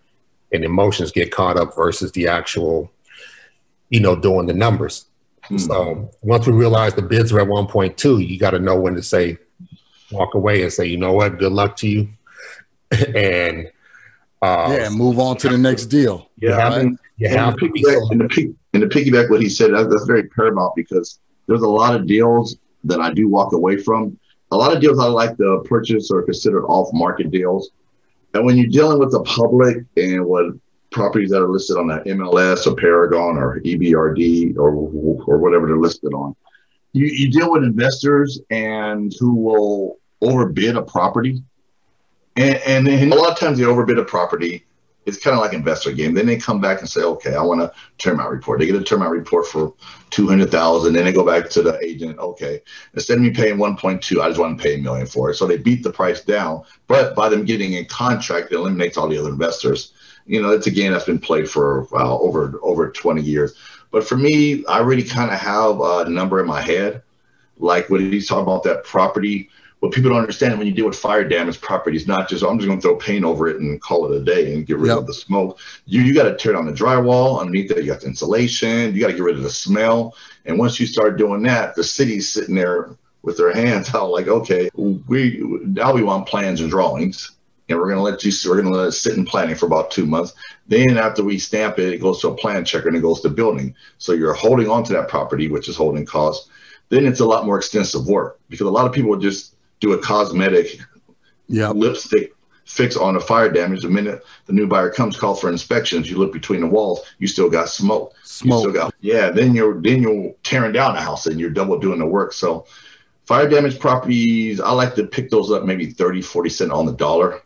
[0.52, 2.90] And emotions get caught up versus the actual,
[3.88, 5.06] you know, doing the numbers.
[5.44, 5.58] Hmm.
[5.58, 9.02] So once we realize the bids are at 1.2, you got to know when to
[9.02, 9.38] say,
[10.12, 12.08] walk away and say, you know what, good luck to you.
[13.14, 13.70] and
[14.42, 16.30] uh, yeah, move on to the next deal.
[16.36, 16.88] Yeah, right?
[17.16, 20.74] you have to piggyback, and, the, and the piggyback what he said that's very paramount
[20.76, 24.18] because there's a lot of deals that I do walk away from.
[24.50, 27.70] A lot of deals I like to purchase or considered off market deals.
[28.34, 30.46] And when you're dealing with the public and what
[30.90, 35.78] properties that are listed on the MLS or Paragon or EBRD or or whatever they're
[35.78, 36.36] listed on,
[36.92, 41.42] you, you deal with investors and who will overbid a property
[42.36, 44.64] and, and, a lot of times they overbid a property.
[45.06, 46.14] It's kind of like investor game.
[46.14, 48.58] Then they come back and say, okay, I want a termite report.
[48.58, 49.74] They get a termite report for
[50.10, 50.92] 200,000.
[50.94, 52.18] Then they go back to the agent.
[52.18, 52.62] Okay,
[52.94, 55.34] instead of me paying 1.2, I just want to pay a million for it.
[55.34, 56.64] So they beat the price down.
[56.88, 59.92] But by them getting a contract, it eliminates all the other investors.
[60.26, 63.54] You know, it's a game that's been played for well, over over 20 years.
[63.90, 67.02] But for me, I really kind of have a number in my head.
[67.58, 69.50] Like when he's talking about that property
[69.84, 72.66] what people don't understand when you deal with fire damage properties, not just I'm just
[72.66, 74.96] going to throw paint over it and call it a day and get rid yep.
[74.96, 75.58] of the smoke.
[75.84, 77.84] You you got to tear down the drywall underneath that.
[77.84, 78.94] You got the insulation.
[78.94, 80.16] You got to get rid of the smell.
[80.46, 84.26] And once you start doing that, the city's sitting there with their hands out, like,
[84.26, 87.32] okay, we now we want plans and drawings,
[87.68, 88.32] and we're going to let you.
[88.48, 90.32] We're going to let it sit in planning for about two months.
[90.66, 93.28] Then after we stamp it, it goes to a plan checker and it goes to
[93.28, 93.74] building.
[93.98, 96.48] So you're holding on to that property, which is holding costs.
[96.88, 99.53] Then it's a lot more extensive work because a lot of people just
[99.84, 100.78] do a cosmetic
[101.48, 101.74] yep.
[101.74, 103.82] lipstick fix on a fire damage.
[103.82, 106.10] The minute the new buyer comes, call for inspections.
[106.10, 108.14] You look between the walls, you still got smoke.
[108.22, 108.64] Smoke.
[108.64, 109.30] You still got, yeah.
[109.30, 112.32] Then you're then you're tearing down the house and you're double doing the work.
[112.32, 112.66] So
[113.26, 116.92] fire damage properties, I like to pick those up maybe 30, 40 cent on the
[116.92, 117.42] dollar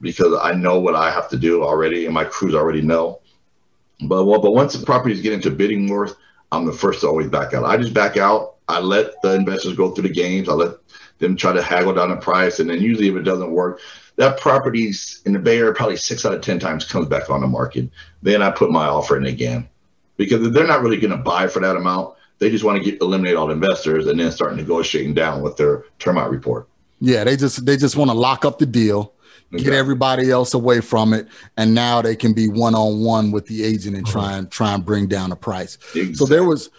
[0.00, 3.20] because I know what I have to do already and my crews already know.
[4.00, 6.16] But well, but once the properties get into bidding worth,
[6.52, 7.64] I'm the first to always back out.
[7.64, 8.56] I just back out.
[8.68, 10.48] I let the investors go through the games.
[10.48, 10.76] I let
[11.18, 12.60] them try to haggle down the price.
[12.60, 13.80] And then usually if it doesn't work,
[14.16, 17.40] that property's in the Bay Area probably six out of 10 times comes back on
[17.40, 17.88] the market.
[18.22, 19.68] Then I put my offer in again
[20.16, 22.14] because they're not really going to buy for that amount.
[22.38, 25.56] They just want to get eliminate all the investors and then start negotiating down with
[25.56, 26.68] their termite report.
[27.00, 29.12] Yeah, they just they just want to lock up the deal,
[29.52, 33.46] get everybody else away from it, and now they can be one on one with
[33.46, 34.34] the agent and try uh-huh.
[34.38, 35.76] and try and bring down the price.
[35.94, 36.14] Exactly.
[36.14, 36.70] So there was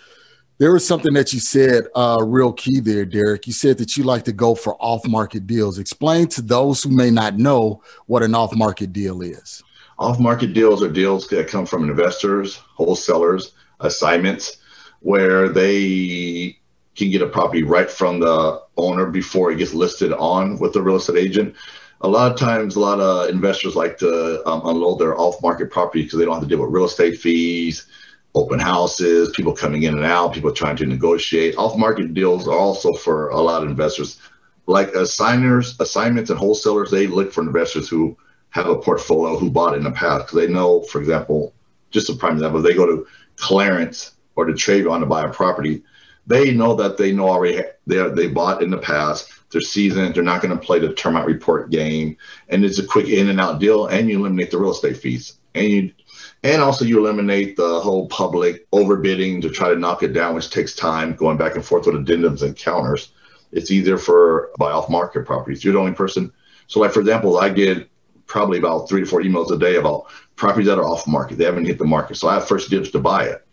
[0.60, 3.46] there was something that you said uh, real key there, Derek.
[3.46, 5.78] You said that you like to go for off market deals.
[5.78, 9.64] Explain to those who may not know what an off market deal is.
[10.00, 14.58] Off market deals are deals that come from investors, wholesalers, assignments,
[15.02, 16.58] where they
[16.96, 20.82] can get a property right from the owner before it gets listed on with the
[20.82, 21.56] real estate agent.
[22.02, 25.72] A lot of times, a lot of investors like to um, unload their off market
[25.72, 27.88] property because they don't have to deal with real estate fees
[28.36, 31.58] open houses, people coming in and out, people trying to negotiate.
[31.58, 34.20] Off market deals are also for a lot of investors.
[34.68, 38.18] Like assigners, assignments, and wholesalers, they look for investors who
[38.50, 41.54] have a portfolio who bought in the past because they know, for example,
[41.90, 45.84] just a prime example, they go to Clarence or to Travion to buy a property,
[46.28, 49.32] they know that they know already they they bought in the past.
[49.50, 50.14] They're seasoned.
[50.14, 52.18] They're not going to play the termite report game,
[52.50, 53.88] and it's a quick in and out deal.
[53.88, 55.94] And you eliminate the real estate fees, and you
[56.44, 60.50] and also, you eliminate the whole public overbidding to try to knock it down, which
[60.50, 63.12] takes time going back and forth with addendums and counters.
[63.52, 65.64] It's easier for buy off market properties.
[65.64, 66.32] You're the only person.
[66.68, 67.90] So, like for example, I get
[68.28, 71.38] probably about three to four emails a day about properties that are off market.
[71.38, 72.18] They haven't hit the market.
[72.18, 73.46] So I have first dibs to buy it.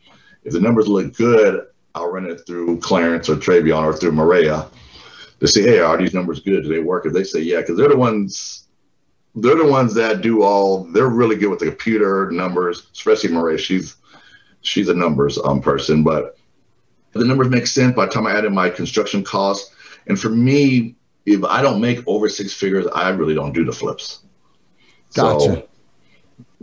[0.43, 4.67] If the numbers look good, I'll run it through Clarence or Travion or through Maria
[5.41, 6.65] to see, hey, are these numbers good?
[6.65, 7.07] Do they work?
[7.07, 8.64] If they say yeah, because they're the ones
[9.35, 10.85] they're the ones that do all.
[10.85, 13.59] They're really good with the computer numbers, especially Maria.
[13.59, 13.97] She's
[14.61, 16.39] she's a numbers um, person, but
[17.13, 19.75] the numbers make sense by the time I add in my construction costs.
[20.07, 23.73] And for me, if I don't make over six figures, I really don't do the
[23.73, 24.21] flips.
[25.15, 25.45] Gotcha.
[25.45, 25.69] So,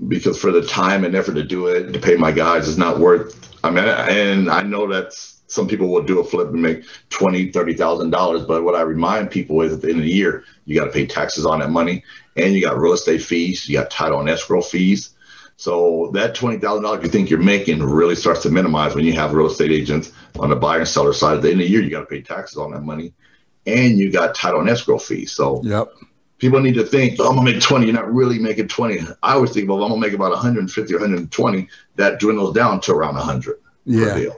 [0.07, 2.99] because for the time and effort to do it, to pay my guys, is not
[2.99, 3.49] worth.
[3.63, 7.51] I mean, and I know that some people will do a flip and make twenty,
[7.51, 8.43] thirty thousand dollars.
[8.43, 10.91] But what I remind people is at the end of the year, you got to
[10.91, 12.03] pay taxes on that money
[12.35, 15.11] and you got real estate fees, you got title and escrow fees.
[15.57, 19.13] So that twenty thousand dollars you think you're making really starts to minimize when you
[19.13, 21.37] have real estate agents on the buyer and seller side.
[21.37, 23.13] At the end of the year, you got to pay taxes on that money,
[23.67, 25.31] and you got title and escrow fees.
[25.31, 25.89] So yep.
[26.39, 27.85] people need to think, oh, I'm gonna make twenty.
[27.85, 29.01] You're not really making twenty.
[29.21, 31.69] I always think, well, I'm gonna make about 150 or 120.
[31.95, 34.29] That dwindles down to around 100 yeah.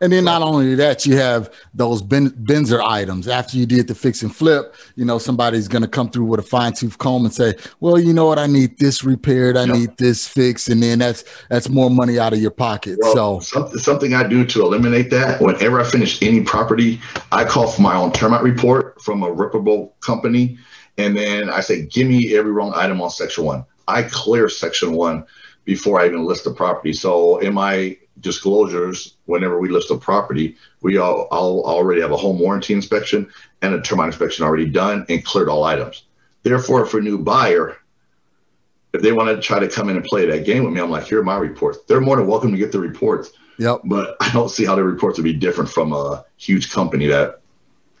[0.00, 3.28] And then not only that, you have those ben, Benzer items.
[3.28, 6.40] After you did the fix and flip, you know, somebody's going to come through with
[6.40, 8.38] a fine tooth comb and say, well, you know what?
[8.38, 9.56] I need this repaired.
[9.56, 9.76] I yep.
[9.76, 10.68] need this fixed.
[10.68, 12.98] And then that's, that's more money out of your pocket.
[13.00, 17.00] Well, so something I do to eliminate that whenever I finish any property,
[17.32, 20.58] I call for my own termite report from a reputable company.
[20.98, 23.64] And then I say, give me every wrong item on section one.
[23.88, 25.24] I clear section one
[25.64, 26.92] before I even list the property.
[26.92, 32.16] So in my disclosures whenever we list a property, we all I'll already have a
[32.16, 33.30] home warranty inspection
[33.62, 36.04] and a termite inspection already done and cleared all items.
[36.42, 37.76] Therefore, for a new buyer,
[38.92, 40.90] if they want to try to come in and play that game with me, I'm
[40.90, 41.78] like, here are my reports.
[41.86, 43.32] They're more than welcome to get the reports.
[43.58, 43.82] Yep.
[43.84, 47.40] But I don't see how the reports would be different from a huge company that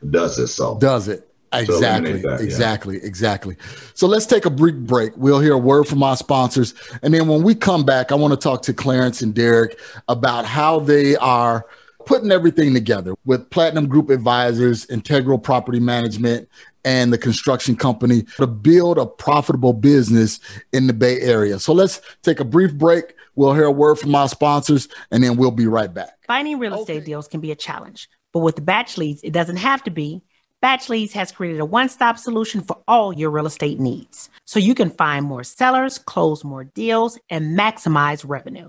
[0.08, 0.54] does this.
[0.54, 1.29] So does it.
[1.52, 3.06] Exactly, that, exactly, yeah.
[3.06, 3.56] exactly.
[3.94, 5.12] So let's take a brief break.
[5.16, 6.74] We'll hear a word from our sponsors.
[7.02, 10.44] And then when we come back, I want to talk to Clarence and Derek about
[10.44, 11.66] how they are
[12.06, 16.48] putting everything together with Platinum Group Advisors, Integral Property Management,
[16.84, 20.40] and the construction company to build a profitable business
[20.72, 21.58] in the Bay Area.
[21.58, 23.14] So let's take a brief break.
[23.34, 26.18] We'll hear a word from our sponsors, and then we'll be right back.
[26.26, 27.06] Finding real estate okay.
[27.06, 30.22] deals can be a challenge, but with the batch leads, it doesn't have to be.
[30.60, 34.58] Batch Leads has created a one stop solution for all your real estate needs so
[34.58, 38.68] you can find more sellers, close more deals, and maximize revenue.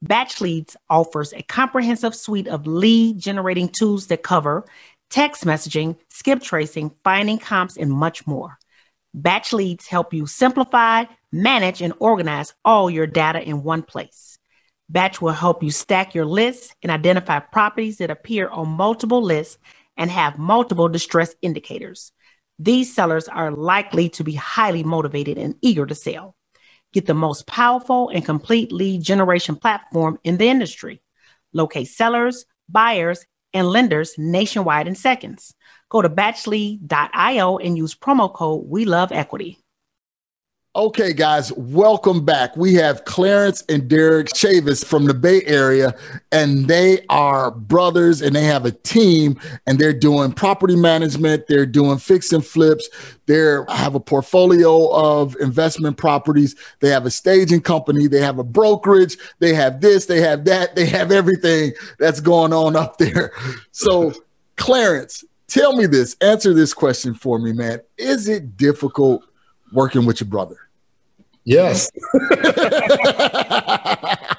[0.00, 4.64] Batch Leads offers a comprehensive suite of lead generating tools that cover
[5.10, 8.58] text messaging, skip tracing, finding comps, and much more.
[9.12, 14.38] Batch Leads help you simplify, manage, and organize all your data in one place.
[14.88, 19.58] Batch will help you stack your lists and identify properties that appear on multiple lists
[19.96, 22.12] and have multiple distress indicators.
[22.58, 26.36] These sellers are likely to be highly motivated and eager to sell.
[26.92, 31.02] Get the most powerful and complete lead generation platform in the industry.
[31.52, 35.54] Locate sellers, buyers, and lenders nationwide in seconds.
[35.88, 39.63] Go to batchlead.io and use promo code We Love Equity.
[40.76, 42.56] Okay, guys, welcome back.
[42.56, 45.94] We have Clarence and Derek Chavis from the Bay Area,
[46.32, 51.64] and they are brothers and they have a team and they're doing property management, they're
[51.64, 52.88] doing fix and flips,
[53.26, 53.36] they
[53.68, 59.16] have a portfolio of investment properties, they have a staging company, they have a brokerage,
[59.38, 63.30] they have this, they have that, they have everything that's going on up there.
[63.70, 64.12] So,
[64.56, 67.78] Clarence, tell me this, answer this question for me, man.
[67.96, 69.22] Is it difficult
[69.72, 70.56] working with your brother?
[71.44, 71.90] Yes.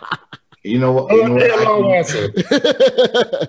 [0.66, 1.14] You know what?
[1.14, 1.64] You know what?
[1.64, 2.34] long answer.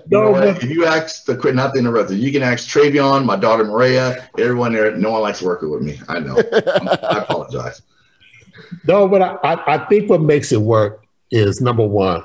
[0.09, 0.47] You know what?
[0.47, 4.29] If you ask the quit not the interrupter, you can ask Travion, my daughter Maria,
[4.37, 4.95] everyone there.
[4.95, 5.99] No one likes working with me.
[6.07, 6.37] I know.
[6.53, 7.81] I apologize.
[8.87, 12.23] No, but I, I think what makes it work is number one,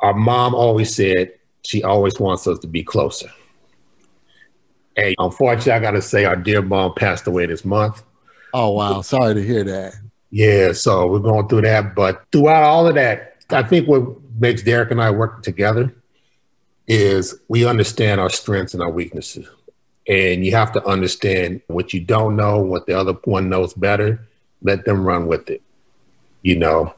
[0.00, 1.32] our mom always said
[1.64, 3.28] she always wants us to be closer.
[4.96, 8.04] And unfortunately, I got to say, our dear mom passed away this month.
[8.54, 9.02] Oh, wow.
[9.02, 9.94] Sorry to hear that.
[10.30, 11.94] Yeah, so we're going through that.
[11.94, 14.02] But throughout all of that, I think what
[14.38, 15.94] makes Derek and I work together
[16.86, 19.48] is we understand our strengths and our weaknesses.
[20.08, 24.20] And you have to understand what you don't know, what the other one knows better.
[24.62, 25.62] Let them run with it.
[26.42, 26.94] You know,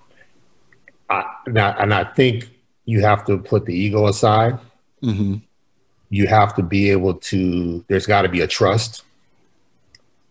[1.09, 2.51] I, and, I, and I think
[2.85, 4.59] you have to put the ego aside.
[5.03, 5.37] Mm-hmm.
[6.11, 9.05] You have to be able to, there's got to be a trust.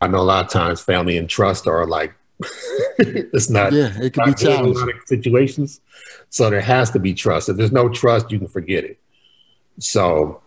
[0.02, 2.14] I know a lot of times family and trust are like
[3.00, 3.74] it's not.
[3.74, 5.82] Yeah, it can be challenging situations.
[6.30, 7.50] So there has to be trust.
[7.50, 9.00] If there's no trust, you can forget it.
[9.80, 10.42] So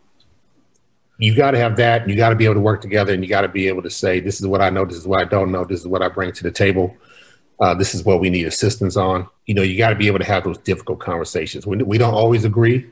[1.18, 2.08] you got to have that.
[2.08, 3.90] You got to be able to work together, and you got to be able to
[3.90, 4.84] say, "This is what I know.
[4.84, 5.64] This is what I don't know.
[5.64, 6.96] This is what I bring to the table.
[7.60, 10.20] Uh, this is what we need assistance on." You know, you got to be able
[10.20, 11.66] to have those difficult conversations.
[11.66, 12.88] We, we don't always agree,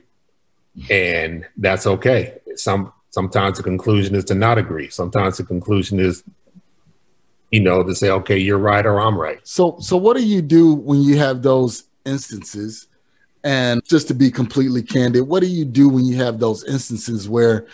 [0.90, 2.38] and that's okay.
[2.56, 4.90] Some sometimes the conclusion is to not agree.
[4.90, 6.22] Sometimes the conclusion is
[7.50, 9.40] you know, to say, okay, you're right or I'm right.
[9.44, 12.88] So, so what do you do when you have those instances?
[13.44, 17.28] And just to be completely candid, what do you do when you have those instances
[17.28, 17.66] where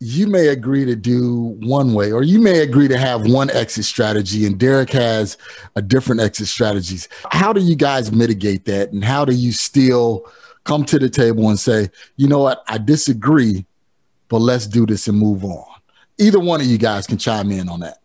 [0.00, 3.84] you may agree to do one way, or you may agree to have one exit
[3.84, 5.38] strategy, and Derek has
[5.76, 7.08] a different exit strategies?
[7.30, 10.30] How do you guys mitigate that, and how do you still
[10.64, 13.64] come to the table and say, you know what, I disagree,
[14.28, 15.64] but let's do this and move on?
[16.18, 17.98] Either one of you guys can chime in on that.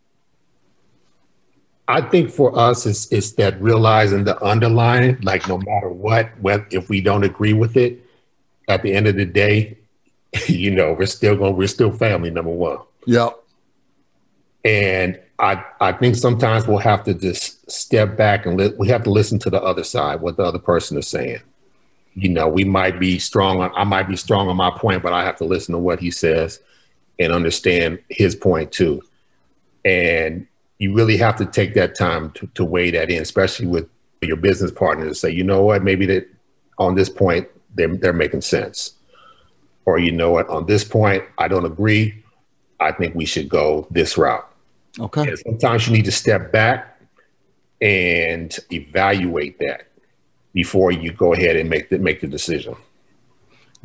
[1.89, 6.29] I think for us, it's, it's that realizing the underlying, like no matter what,
[6.71, 8.05] if we don't agree with it,
[8.67, 9.75] at the end of the day,
[10.47, 12.29] you know, we're still going, we're still family.
[12.29, 12.77] Number one.
[13.07, 13.43] Yep.
[14.63, 19.03] And I, I think sometimes we'll have to just step back and li- we have
[19.05, 21.41] to listen to the other side, what the other person is saying.
[22.13, 25.13] You know, we might be strong on, I might be strong on my point, but
[25.13, 26.59] I have to listen to what he says
[27.17, 29.01] and understand his point too.
[29.83, 30.45] And
[30.79, 33.87] you really have to take that time to, to weigh that in, especially with
[34.21, 36.27] your business partner to say, you know what, maybe that
[36.77, 38.93] on this point they're, they're making sense.
[39.85, 42.23] Or you know what, on this point, I don't agree.
[42.79, 44.47] I think we should go this route.
[44.99, 45.27] Okay.
[45.27, 47.01] And sometimes you need to step back
[47.81, 49.87] and evaluate that
[50.53, 52.75] before you go ahead and make the make the decision.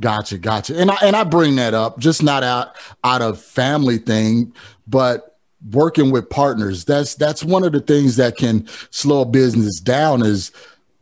[0.00, 0.78] Gotcha, gotcha.
[0.78, 4.52] And I and I bring that up just not out out of family thing,
[4.87, 5.33] but
[5.70, 6.85] working with partners.
[6.85, 10.50] That's that's one of the things that can slow business down is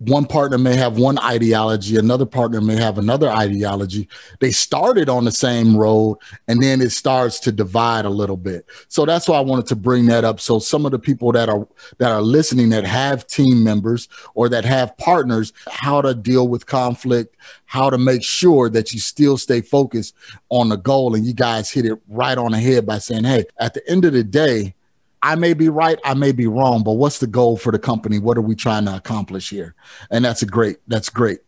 [0.09, 4.09] one partner may have one ideology another partner may have another ideology.
[4.41, 8.67] They started on the same road and then it starts to divide a little bit.
[8.89, 10.41] So that's why i wanted to bring that up.
[10.41, 11.67] So some of the people that are
[11.99, 16.67] that are listening that have team members or that have partners how to deal with
[16.67, 17.37] conflict
[17.67, 20.15] how to make sure that you still stay focused
[20.51, 21.15] on the goal.
[21.15, 24.05] And you guys hit it right on the head by saying hey at the end
[24.05, 24.75] of the day
[25.23, 28.19] I may be right, I may be wrong, but what's the goal for the company?
[28.19, 29.75] What are we trying to accomplish here?
[30.11, 31.39] And that's a great, that's great.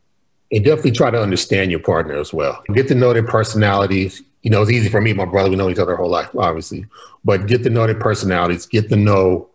[0.53, 2.63] And definitely try to understand your partner as well.
[2.73, 4.23] Get to know their personalities.
[4.43, 6.29] You know, it's easy for me, my brother, we know each other our whole life,
[6.37, 6.87] obviously,
[7.25, 9.49] but get to know their personalities, get to know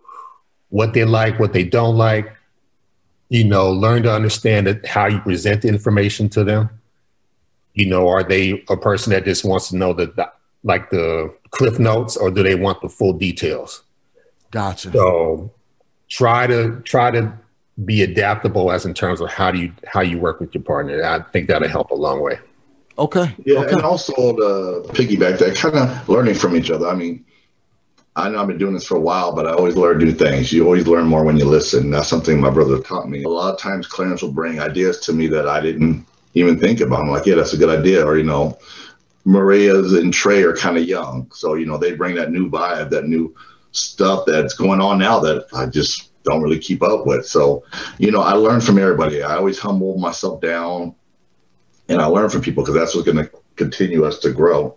[0.69, 2.36] what they like, what they don't like,
[3.29, 6.70] you know, learn to understand how you present the information to them.
[7.74, 10.32] You know, are they a person that just wants to know the,
[10.63, 13.84] like the cliff notes or do they want the full details?
[14.52, 14.91] Gotcha.
[14.91, 15.52] So
[16.10, 17.34] try to try to
[17.86, 21.04] be adaptable as in terms of how do you how you work with your partner.
[21.04, 22.39] I think that'll help a long way.
[22.97, 23.34] Okay.
[23.45, 23.74] Yeah, okay.
[23.74, 26.88] and also the piggyback that kind of learning from each other.
[26.88, 27.24] I mean,
[28.18, 30.52] I know I've been doing this for a while, but I always learn new things.
[30.52, 31.91] You always learn more when you listen.
[31.91, 33.24] That's something my brother taught me.
[33.24, 36.82] A lot of times, Clarence will bring ideas to me that I didn't even think
[36.82, 37.02] about.
[37.02, 38.06] I'm like, yeah, that's a good idea.
[38.06, 38.58] Or, you know,
[39.24, 41.32] Maria's and Trey are kind of young.
[41.34, 43.34] So, you know, they bring that new vibe, that new
[43.72, 47.26] stuff that's going on now that I just don't really keep up with.
[47.26, 47.63] So,
[47.97, 49.24] you know, I learn from everybody.
[49.24, 50.95] I always humble myself down
[51.88, 54.76] and I learn from people because that's what's going to continue us to grow.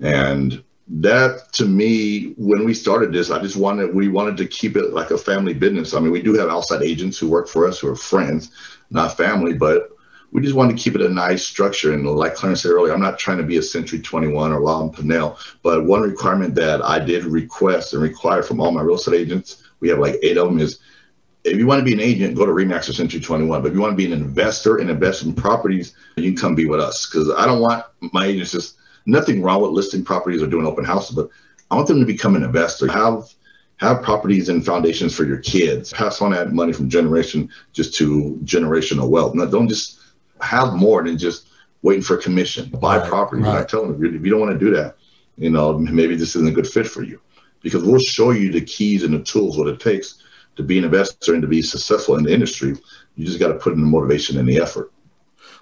[0.00, 4.76] And that to me, when we started this, I just wanted, we wanted to keep
[4.76, 5.94] it like a family business.
[5.94, 8.50] I mean, we do have outside agents who work for us who are friends,
[8.90, 9.90] not family, but
[10.32, 11.92] we just wanted to keep it a nice structure.
[11.92, 14.94] And like Clarence said earlier, I'm not trying to be a Century 21 or Loud
[14.94, 19.14] Pinnell, but one requirement that I did request and require from all my real estate
[19.14, 20.78] agents, we have like eight of them, is
[21.44, 23.62] if you want to be an agent, go to Remax or Century 21.
[23.62, 26.54] But if you want to be an investor and invest in properties, you can come
[26.54, 27.08] be with us.
[27.08, 28.76] Because I don't want my agents just
[29.06, 31.30] nothing wrong with listing properties or doing open houses, but
[31.70, 32.90] I want them to become an investor.
[32.90, 33.32] Have
[33.78, 35.90] have properties and foundations for your kids.
[35.94, 39.34] Pass on that money from generation just to generational wealth.
[39.34, 39.99] Now, don't just
[40.42, 41.48] have more than just
[41.82, 42.68] waiting for commission.
[42.68, 43.42] Buy right, property.
[43.42, 43.60] Right.
[43.60, 44.96] I tell them you if you don't want to do that,
[45.36, 47.20] you know, maybe this isn't a good fit for you,
[47.62, 50.22] because we'll show you the keys and the tools what it takes
[50.56, 52.76] to be an investor and to be successful in the industry.
[53.16, 54.92] You just got to put in the motivation and the effort.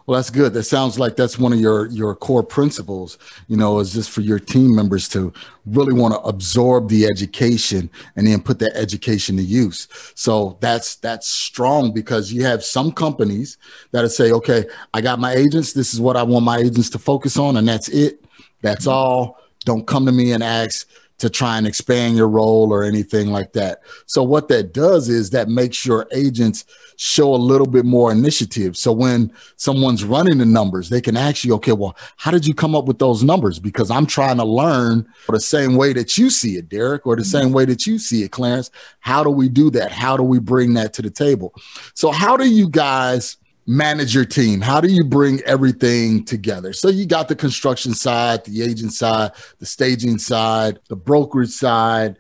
[0.09, 0.55] Well, that's good.
[0.55, 3.19] That sounds like that's one of your your core principles.
[3.47, 5.35] You know, is just for your team members to
[5.67, 9.87] really want to absorb the education and then put that education to use.
[10.15, 13.59] So that's that's strong because you have some companies
[13.91, 15.75] that say, okay, I got my agents.
[15.75, 18.25] This is what I want my agents to focus on, and that's it.
[18.63, 19.39] That's all.
[19.67, 20.89] Don't come to me and ask
[21.19, 23.83] to try and expand your role or anything like that.
[24.07, 26.65] So what that does is that makes your agents
[26.97, 28.77] show a little bit more initiative.
[28.77, 32.55] So when someone's running the numbers, they can ask you, okay, well, how did you
[32.55, 33.59] come up with those numbers?
[33.59, 37.23] Because I'm trying to learn the same way that you see it, Derek, or the
[37.23, 37.31] mm-hmm.
[37.31, 38.71] same way that you see it, Clarence.
[39.01, 39.91] How do we do that?
[39.91, 41.55] How do we bring that to the table?
[41.95, 43.38] So how do you guys
[43.69, 44.63] manage your team?
[44.63, 46.73] How do you bring everything together?
[46.73, 52.17] So you got the construction side, the agent side, the staging side, the brokerage side,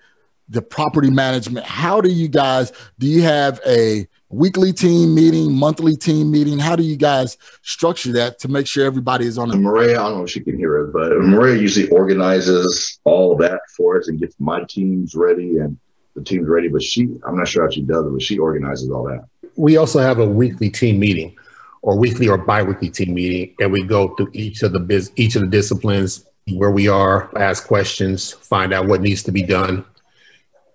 [0.50, 1.64] the property management.
[1.64, 6.58] How do you guys do you have a weekly team meeting, monthly team meeting?
[6.58, 9.48] How do you guys structure that to make sure everybody is on?
[9.48, 13.36] The Maria, I don't know if she can hear it, but Maria usually organizes all
[13.38, 15.78] that for us and gets my teams ready and
[16.14, 16.68] the team's ready.
[16.68, 19.24] But she, I'm not sure how she does it, but she organizes all that
[19.58, 21.36] we also have a weekly team meeting
[21.82, 25.34] or weekly or biweekly team meeting and we go through each of the biz each
[25.34, 29.84] of the disciplines where we are ask questions find out what needs to be done.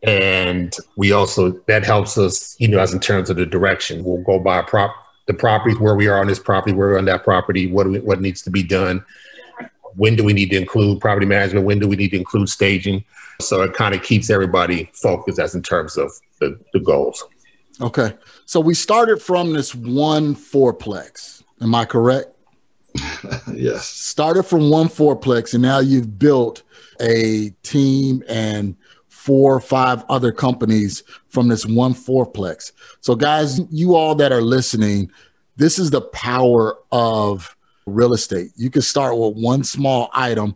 [0.03, 4.03] And we also that helps us you know as in terms of the direction.
[4.03, 4.93] We'll go by prop
[5.27, 7.99] the properties where we are on this property where we're on that property what we,
[7.99, 9.03] what needs to be done?
[9.95, 11.65] When do we need to include property management?
[11.65, 13.05] When do we need to include staging?
[13.39, 17.23] So it kind of keeps everybody focused as in terms of the, the goals
[17.81, 18.13] Okay.
[18.45, 21.43] So we started from this one fourplex.
[21.61, 22.29] Am I correct?
[23.53, 23.87] yes.
[23.87, 26.63] Started from one fourplex, and now you've built
[27.01, 28.75] a team and
[29.07, 32.71] four or five other companies from this one fourplex.
[33.01, 35.09] So, guys, you all that are listening,
[35.55, 37.55] this is the power of
[37.85, 38.51] real estate.
[38.55, 40.55] You can start with one small item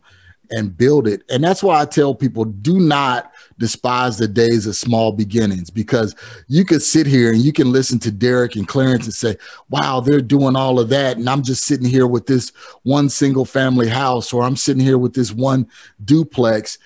[0.52, 1.24] and build it.
[1.30, 6.16] And that's why I tell people do not despise the days of small beginnings because
[6.48, 9.38] you could sit here and you can listen to Derek and Clarence and say,
[9.70, 11.18] wow, they're doing all of that.
[11.18, 12.52] And I'm just sitting here with this
[12.84, 15.68] one single family house, or I'm sitting here with this one
[16.06, 16.78] duplex.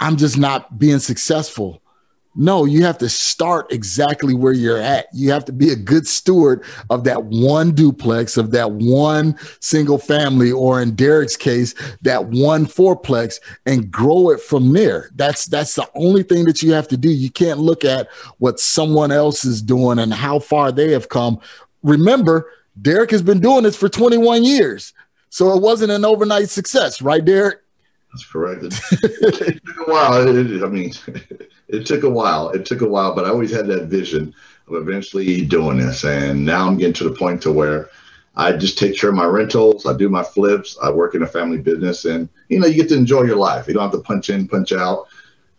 [0.00, 1.81] I'm just not being successful.
[2.34, 5.06] No, you have to start exactly where you're at.
[5.12, 9.98] You have to be a good steward of that one duplex, of that one single
[9.98, 15.10] family, or in Derek's case, that one fourplex, and grow it from there.
[15.14, 17.10] That's that's the only thing that you have to do.
[17.10, 18.08] You can't look at
[18.38, 21.38] what someone else is doing and how far they have come.
[21.82, 24.94] Remember, Derek has been doing this for 21 years.
[25.28, 27.60] So it wasn't an overnight success, right, Derek?
[28.12, 28.62] That's correct.
[28.64, 30.28] It, it took a while.
[30.28, 30.92] It, I mean,
[31.68, 32.50] it took a while.
[32.50, 34.34] It took a while, but I always had that vision
[34.68, 36.04] of eventually doing this.
[36.04, 37.88] And now I'm getting to the point to where
[38.36, 39.86] I just take care of my rentals.
[39.86, 40.76] I do my flips.
[40.82, 43.66] I work in a family business, and you know, you get to enjoy your life.
[43.66, 45.06] You don't have to punch in, punch out.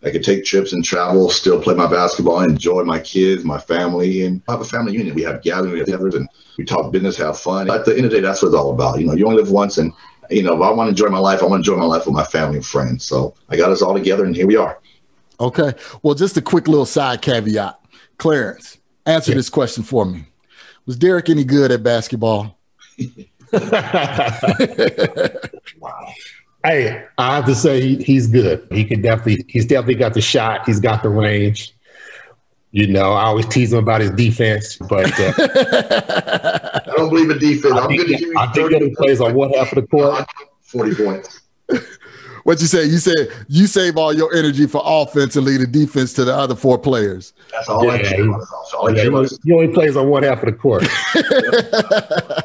[0.04, 4.26] I could take trips and travel, still play my basketball, enjoy my kids, my family,
[4.26, 5.16] and have a family unit.
[5.16, 6.28] We have gatherings, together, and
[6.58, 7.70] we talk business, have fun.
[7.70, 9.00] At the end of the day, that's what it's all about.
[9.00, 9.94] You know, you only live once, and
[10.30, 12.06] you know, if I want to enjoy my life, I want to enjoy my life
[12.06, 13.06] with my family and friends.
[13.06, 14.80] So I got us all together, and here we are.
[15.40, 15.74] Okay.
[16.02, 17.80] Well, just a quick little side caveat.
[18.18, 19.38] Clarence, answer yeah.
[19.38, 20.26] this question for me.
[20.86, 22.58] Was Derek any good at basketball?
[25.80, 26.14] wow.
[26.66, 28.66] Hey, I have to say he, he's good.
[28.72, 30.66] He can definitely he's definitely got the shot.
[30.66, 31.73] He's got the range.
[32.76, 35.34] You know, I always tease him about his defense, but uh,
[36.88, 37.76] I don't believe in defense.
[37.76, 39.72] I am think, going to give you I think that he plays on one half
[39.72, 40.26] of the court.
[40.64, 41.40] Forty points.
[42.46, 42.84] What you say?
[42.84, 46.36] You said you save all your energy for offense and lead the defense to the
[46.36, 47.32] other four players.
[47.54, 48.40] That's all I Yeah, care he- about.
[48.40, 50.84] That's all I Yeah, care he, he only plays on one half of the court.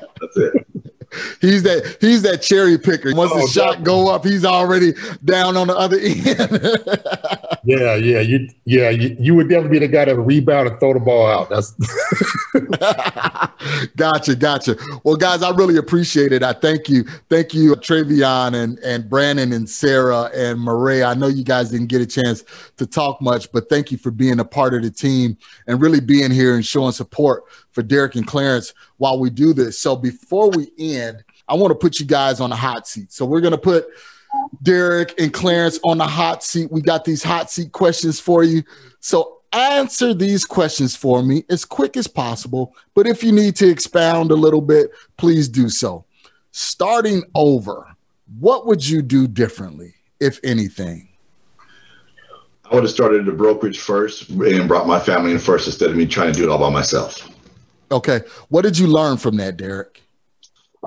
[1.40, 3.14] He's that he's that cherry picker.
[3.14, 4.92] Once the Oh, shot go up, he's already
[5.24, 7.58] down on the other end.
[7.64, 10.80] yeah, yeah, you, yeah, you, you would definitely be the guy that would rebound and
[10.80, 11.48] throw the ball out.
[11.50, 11.72] That's
[13.96, 14.76] gotcha, gotcha.
[15.04, 16.42] Well, guys, I really appreciate it.
[16.42, 21.06] I thank you, thank you, Travion and and Brandon and Sarah and Maria.
[21.06, 22.44] I know you guys didn't get a chance
[22.76, 25.36] to talk much, but thank you for being a part of the team
[25.66, 29.78] and really being here and showing support for Derek and Clarence while we do this.
[29.78, 33.12] So before we end, I want to put you guys on the hot seat.
[33.12, 33.88] So we're gonna put
[34.62, 36.70] Derek and Clarence on the hot seat.
[36.70, 38.62] We got these hot seat questions for you.
[39.00, 42.74] So answer these questions for me as quick as possible.
[42.94, 46.04] But if you need to expound a little bit, please do so.
[46.50, 47.86] Starting over,
[48.38, 51.08] what would you do differently, if anything?
[52.70, 55.96] I would have started the brokerage first and brought my family in first instead of
[55.96, 57.30] me trying to do it all by myself.
[57.90, 58.20] Okay.
[58.48, 60.02] What did you learn from that, Derek?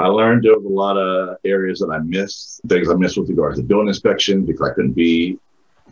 [0.01, 3.29] I learned there was a lot of areas that I missed, things I missed with
[3.29, 5.37] regards to building inspection because I couldn't be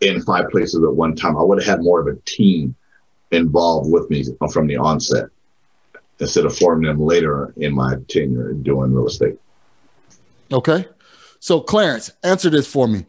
[0.01, 1.37] in five places at one time.
[1.37, 2.75] I would have had more of a team
[3.31, 5.25] involved with me from the onset
[6.19, 9.37] instead of forming them later in my tenure doing real estate.
[10.51, 10.87] Okay.
[11.39, 13.05] So, Clarence, answer this for me.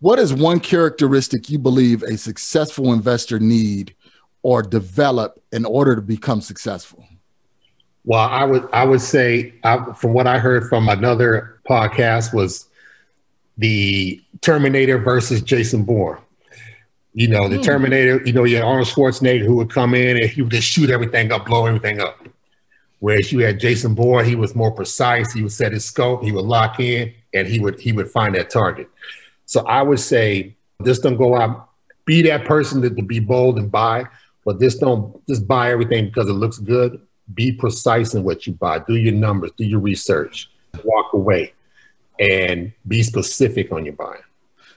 [0.00, 3.94] What is one characteristic you believe a successful investor need
[4.42, 7.06] or develop in order to become successful?
[8.04, 12.66] Well, I would I would say I, from what I heard from another podcast was
[13.56, 16.18] the Terminator versus Jason Bourne.
[17.14, 17.62] You know, the Hmm.
[17.62, 18.22] Terminator.
[18.24, 20.90] You know, you had Arnold Schwarzenegger who would come in and he would just shoot
[20.90, 22.26] everything up, blow everything up.
[22.98, 25.32] Whereas you had Jason Bourne, he was more precise.
[25.32, 26.24] He would set his scope.
[26.24, 28.88] He would lock in, and he would he would find that target.
[29.46, 31.68] So I would say, just don't go out,
[32.06, 34.04] be that person to, to be bold and buy,
[34.44, 37.00] but just don't just buy everything because it looks good
[37.32, 40.50] be precise in what you buy do your numbers do your research
[40.84, 41.52] walk away
[42.20, 44.20] and be specific on your buying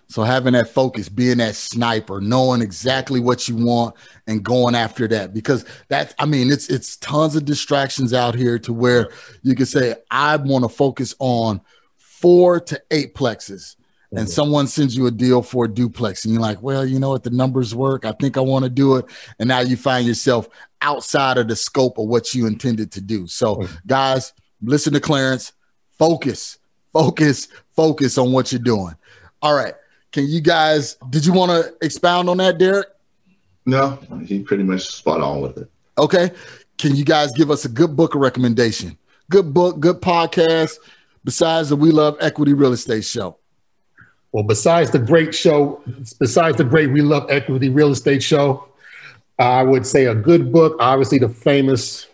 [0.10, 3.96] So having that focus, being that sniper, knowing exactly what you want
[4.26, 5.34] and going after that.
[5.34, 9.10] Because that's I mean, it's it's tons of distractions out here to where
[9.44, 11.62] you can say, I want to focus on
[11.98, 13.76] four to eight plexes.
[14.16, 14.32] And Mhm.
[14.32, 17.24] someone sends you a deal for a duplex, and you're like, well, you know what,
[17.24, 18.06] the numbers work.
[18.06, 19.06] I think I want to do it.
[19.38, 20.48] And now you find yourself
[20.82, 23.28] outside of the scope of what you intended to do.
[23.28, 23.70] So, Mhm.
[23.86, 24.32] guys,
[24.62, 25.52] listen to Clarence,
[26.00, 26.58] focus,
[26.94, 28.96] focus, focus on what you're doing.
[29.42, 29.74] All right.
[30.14, 32.88] Can you guys, did you want to expound on that, Derek?
[33.66, 35.70] No, he pretty much spot on with it.
[35.98, 36.32] Okay.
[36.78, 38.98] Can you guys give us a good book recommendation?
[39.30, 40.78] Good book, good podcast,
[41.26, 43.38] besides the We Love Equity Real Estate show.
[44.38, 45.82] Well besides the great show
[46.20, 48.68] besides the great we love equity real estate show
[49.40, 52.06] i would say a good book obviously the famous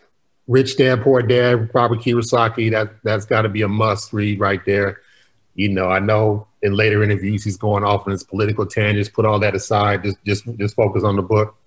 [0.47, 4.63] rich dad poor dad robert kiyosaki that that's got to be a must read right
[4.63, 5.01] there
[5.55, 9.26] you know i know in later interviews he's going off on his political tangents put
[9.26, 11.57] all that aside just just just focus on the book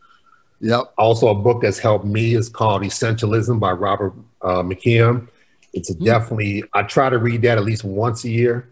[0.62, 0.94] Yep.
[0.96, 5.28] Also, a book that's helped me is called Essentialism by Robert uh, McKeown.
[5.74, 6.04] It's a Hmm.
[6.04, 8.66] definitely, I try to read that at least once a year.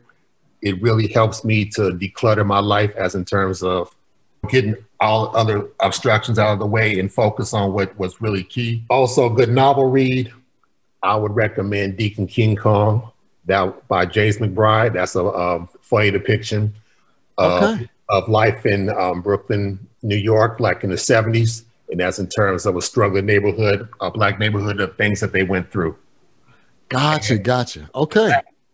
[0.65, 3.95] It really helps me to declutter my life as in terms of
[4.49, 8.83] getting all other abstractions out of the way and focus on what was really key.
[8.89, 10.33] Also, a good novel read.
[11.03, 13.11] I would recommend Deacon King Kong
[13.45, 14.95] that by James McBride.
[14.95, 16.73] That's a um, funny depiction
[17.37, 17.89] of, Okay.
[18.09, 21.65] of life in um, Brooklyn, New York, like in the 70s.
[21.91, 25.43] And that's in terms of a struggling neighborhood, a black neighborhood, of things that they
[25.43, 25.95] went through.
[26.89, 27.37] Gotcha.
[27.37, 27.91] Gotcha.
[27.95, 28.33] Okay.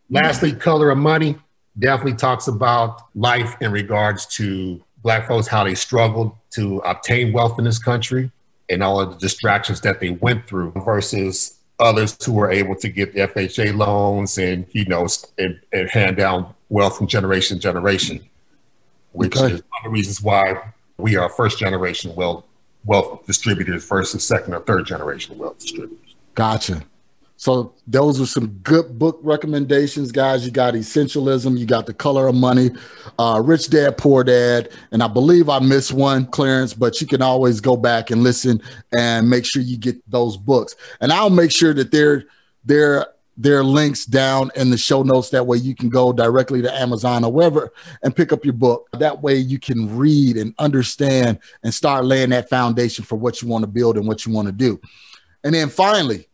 [0.08, 1.36] Lastly, Color of Money
[1.78, 7.58] definitely talks about life in regards to Black folks, how they struggled to obtain wealth
[7.58, 8.30] in this country
[8.68, 12.88] and all of the distractions that they went through versus others who were able to
[12.88, 15.06] get the FHA loans and, you know,
[15.38, 18.20] and, and hand down wealth from generation to generation,
[19.12, 19.54] which Okay.
[19.54, 20.54] is one of the reasons why
[20.98, 22.44] we are first generation wealth,
[22.84, 26.14] wealth distributors versus second or third generation wealth distributors.
[26.34, 26.82] Gotcha.
[27.40, 30.44] So those are some good book recommendations, guys.
[30.44, 32.68] You got Essentialism, you got The Color of Money,
[33.18, 36.74] uh, Rich Dad Poor Dad, and I believe I missed one, Clarence.
[36.74, 38.60] But you can always go back and listen
[38.92, 40.76] and make sure you get those books.
[41.00, 42.26] And I'll make sure that they're
[42.66, 43.06] they're
[43.38, 45.30] their links down in the show notes.
[45.30, 47.72] That way you can go directly to Amazon or wherever
[48.02, 48.86] and pick up your book.
[48.92, 53.48] That way you can read and understand and start laying that foundation for what you
[53.48, 54.78] want to build and what you want to do.
[55.42, 56.26] And then finally,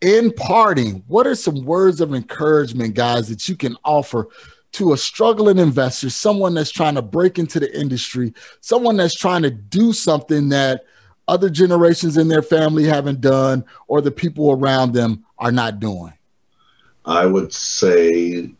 [0.00, 4.28] in parting, what are some words of encouragement, guys, that you can offer
[4.72, 9.42] to a struggling investor, someone that's trying to break into the industry, someone that's trying
[9.42, 10.84] to do something that
[11.28, 16.12] other generations in their family haven't done or the people around them are not doing?
[17.04, 18.50] I would say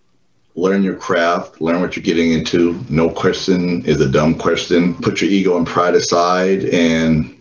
[0.54, 2.82] learn your craft, learn what you're getting into.
[2.88, 4.94] No question is a dumb question.
[4.94, 6.64] Put your ego and pride aside.
[6.64, 7.35] And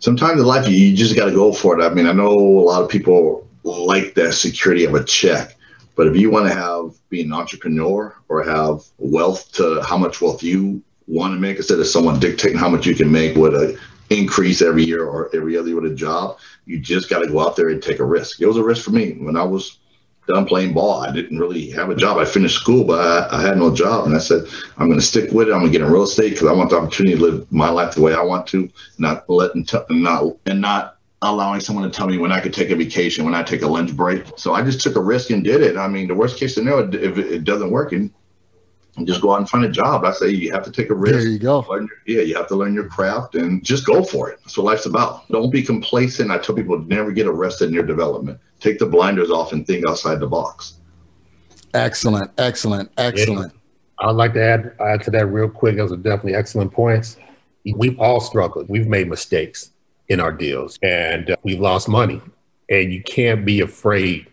[0.00, 1.84] sometimes in life, you just got to go for it.
[1.84, 5.56] I mean, I know a lot of people like that security of a check.
[5.96, 10.20] But if you want to have be an entrepreneur or have wealth to how much
[10.20, 13.54] wealth you want to make instead of someone dictating how much you can make with
[13.54, 13.78] a
[14.10, 17.40] increase every year or every other year with a job, you just got to go
[17.40, 18.40] out there and take a risk.
[18.40, 19.78] It was a risk for me when I was
[20.28, 21.00] done playing ball.
[21.00, 22.18] I didn't really have a job.
[22.18, 24.06] I finished school, but I, I had no job.
[24.06, 24.44] And I said,
[24.76, 25.52] I'm going to stick with it.
[25.52, 27.68] I'm going to get in real estate because I want the opportunity to live my
[27.70, 28.68] life the way I want to,
[28.98, 32.70] not letting, t- not, and not allowing someone to tell me when I could take
[32.70, 34.24] a vacation, when I take a lunch break.
[34.36, 35.76] So I just took a risk and did it.
[35.76, 38.12] I mean, the worst case scenario, if it doesn't work, and
[39.06, 40.04] just go out and find a job.
[40.04, 41.14] I say you have to take a risk.
[41.14, 41.64] There you go.
[41.68, 44.38] Learn, yeah, you have to learn your craft and just go for it.
[44.42, 45.28] That's what life's about.
[45.28, 46.30] Don't be complacent.
[46.30, 48.40] I tell people never get arrested in your development.
[48.60, 50.74] Take the blinders off and think outside the box.
[51.74, 53.52] Excellent, excellent, excellent.
[53.52, 54.08] Yeah.
[54.08, 55.76] I'd like to add add to that real quick.
[55.76, 57.16] Those are definitely excellent points.
[57.64, 58.68] We've all struggled.
[58.68, 59.72] We've made mistakes
[60.08, 62.20] in our deals and uh, we've lost money.
[62.70, 64.26] And you can't be afraid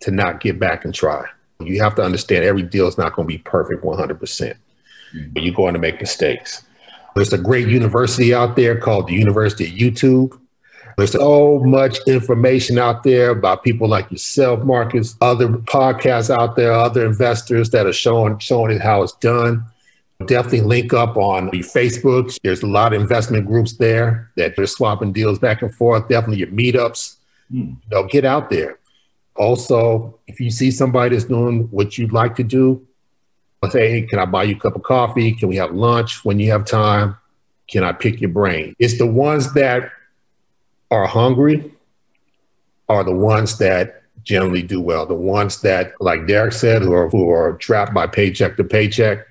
[0.00, 1.24] to not get back and try.
[1.60, 4.18] You have to understand every deal is not going to be perfect 100%.
[4.18, 4.56] percent
[5.14, 5.38] mm-hmm.
[5.38, 6.62] You're going to make mistakes.
[7.14, 10.38] There's a great university out there called the University of YouTube.
[10.96, 16.72] There's so much information out there about people like yourself, Marcus, other podcasts out there,
[16.72, 19.64] other investors that are showing showing it how it's done.
[20.26, 22.36] Definitely link up on your Facebook.
[22.42, 26.08] There's a lot of investment groups there that they're swapping deals back and forth.
[26.08, 27.16] Definitely your meetups.
[27.50, 27.58] Hmm.
[27.58, 28.77] You know, get out there.
[29.38, 32.84] Also, if you see somebody that's doing what you'd like to do,
[33.70, 35.32] say, hey, can I buy you a cup of coffee?
[35.32, 37.16] Can we have lunch when you have time?
[37.68, 38.74] Can I pick your brain?
[38.78, 39.90] It's the ones that
[40.90, 41.72] are hungry
[42.88, 45.06] are the ones that generally do well.
[45.06, 49.26] The ones that, like Derek said, who are, who are trapped by paycheck to paycheck,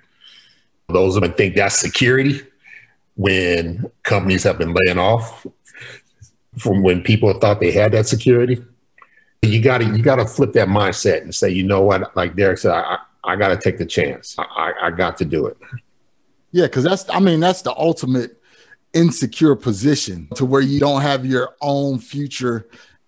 [0.90, 2.42] those of them think that's security
[3.16, 5.46] when companies have been laying off
[6.58, 8.64] from when people thought they had that security.
[9.42, 12.16] You got to you got to flip that mindset and say, you know what?
[12.16, 14.36] Like Derek said, I, I got to take the chance.
[14.40, 15.58] I, I got to do it.
[16.52, 18.42] Yeah, because that's I mean that's the ultimate
[18.94, 22.68] insecure position to where you don't have your own future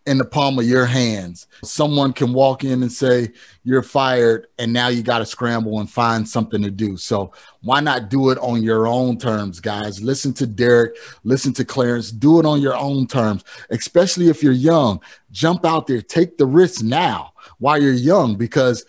[0.09, 1.45] in the palm of your hands.
[1.63, 3.31] Someone can walk in and say,
[3.63, 6.97] You're fired, and now you got to scramble and find something to do.
[6.97, 7.31] So,
[7.61, 10.01] why not do it on your own terms, guys?
[10.01, 14.51] Listen to Derek, listen to Clarence, do it on your own terms, especially if you're
[14.51, 14.99] young.
[15.31, 18.85] Jump out there, take the risk now while you're young, because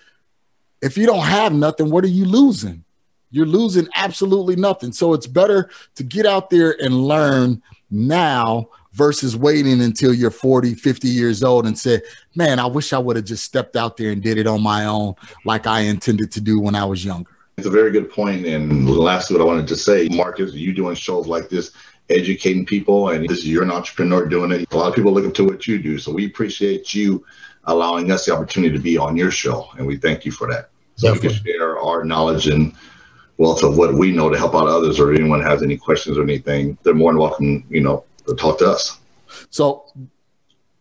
[0.81, 2.83] if you don't have nothing, what are you losing?
[3.31, 4.93] You're losing absolutely nothing.
[4.93, 10.75] So, it's better to get out there and learn now versus waiting until you're 40,
[10.75, 12.01] 50 years old and say,
[12.35, 14.87] man, I wish I would have just stepped out there and did it on my
[14.87, 15.15] own
[15.45, 17.31] like I intended to do when I was younger.
[17.57, 18.47] It's a very good point.
[18.47, 21.73] And lastly, what I wanted to say, Marcus, you doing shows like this,
[22.09, 24.73] educating people, and this is you're an entrepreneur doing it.
[24.73, 25.99] A lot of people look up to what you do.
[25.99, 27.25] So we appreciate you
[27.65, 29.69] allowing us the opportunity to be on your show.
[29.77, 30.71] And we thank you for that.
[30.97, 31.29] So Definitely.
[31.29, 32.75] we can share our knowledge and
[33.41, 36.23] wealth of what we know to help out others or anyone has any questions or
[36.23, 38.05] anything, they're more than welcome, you know,
[38.37, 38.99] talk to us.
[39.51, 39.85] So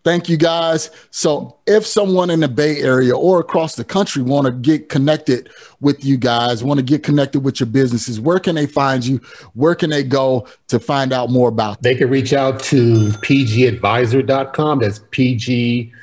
[0.03, 0.89] thank you guys.
[1.11, 5.49] So if someone in the Bay Area or across the country want to get connected
[5.81, 9.17] with you guys, want to get connected with your businesses, where can they find you?
[9.53, 14.79] Where can they go to find out more about They can reach out to pgadvisor.com.
[14.79, 15.99] That's P-G-A-D-V-I-S-E-R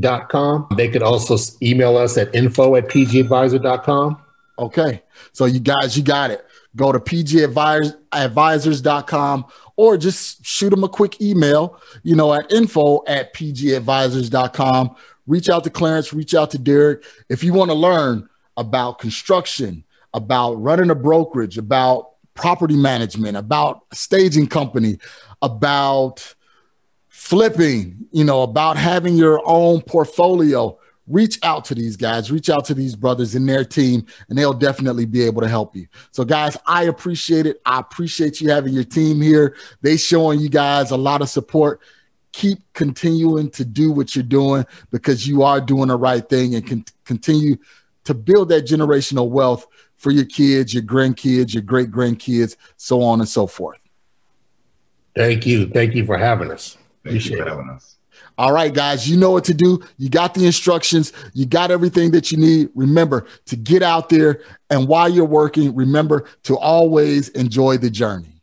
[0.00, 0.68] dot com.
[0.76, 4.22] They could also email us at info at pgadvisor.com.
[4.58, 5.02] Okay.
[5.32, 6.44] So you guys, you got it
[6.78, 9.44] go to pgadvisors.com
[9.76, 14.96] or just shoot them a quick email, you know, at info at pgadvisors.com.
[15.26, 17.04] Reach out to Clarence, reach out to Derek.
[17.28, 18.26] If you want to learn
[18.56, 24.98] about construction, about running a brokerage, about property management, about staging company,
[25.42, 26.34] about
[27.08, 30.78] flipping, you know, about having your own portfolio,
[31.08, 34.52] reach out to these guys, reach out to these brothers in their team, and they'll
[34.52, 35.86] definitely be able to help you.
[36.10, 37.60] So, guys, I appreciate it.
[37.64, 39.56] I appreciate you having your team here.
[39.82, 41.80] They showing you guys a lot of support.
[42.32, 46.66] keep continuing to do what you're doing because you are doing the right thing and
[46.66, 47.56] can continue
[48.04, 53.20] to build that generational wealth for your kids, your grandkids, your great grandkids, so on
[53.20, 53.80] and so forth.
[55.16, 55.68] Thank you.
[55.68, 56.74] Thank you for having us.
[57.02, 57.97] Thank Appreciate you for having us.
[58.38, 59.82] All right, guys, you know what to do.
[59.96, 62.70] You got the instructions, you got everything that you need.
[62.76, 64.42] Remember to get out there.
[64.70, 68.40] And while you're working, remember to always enjoy the journey.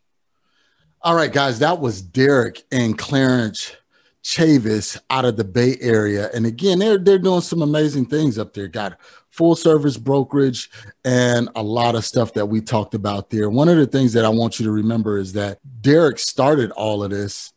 [1.02, 3.74] All right, guys, that was Derek and Clarence
[4.22, 6.30] Chavis out of the Bay Area.
[6.34, 8.68] And again, they're, they're doing some amazing things up there.
[8.68, 10.70] Got full service brokerage
[11.06, 13.50] and a lot of stuff that we talked about there.
[13.50, 17.02] One of the things that I want you to remember is that Derek started all
[17.02, 17.54] of this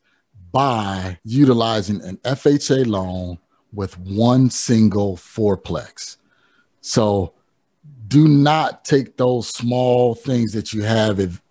[0.53, 3.39] by utilizing an FHA loan
[3.73, 6.17] with one single fourplex.
[6.81, 7.35] So
[8.07, 11.43] do not take those small things that you have if,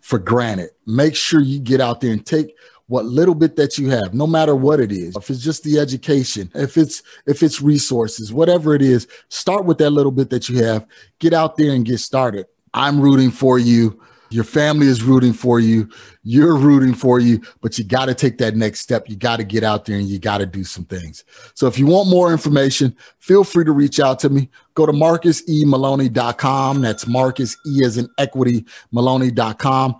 [0.00, 0.70] for granted.
[0.86, 2.54] Make sure you get out there and take
[2.88, 5.78] what little bit that you have no matter what it is if it's just the
[5.78, 10.48] education if it's if it's resources whatever it is start with that little bit that
[10.48, 10.86] you have
[11.18, 14.00] get out there and get started i'm rooting for you
[14.30, 15.88] your family is rooting for you.
[16.22, 19.08] You're rooting for you, but you got to take that next step.
[19.08, 21.24] You got to get out there and you got to do some things.
[21.54, 24.50] So if you want more information, feel free to reach out to me.
[24.74, 26.80] Go to marcusemaloney.com.
[26.80, 29.96] That's Marcus E as in equity Maloney.com.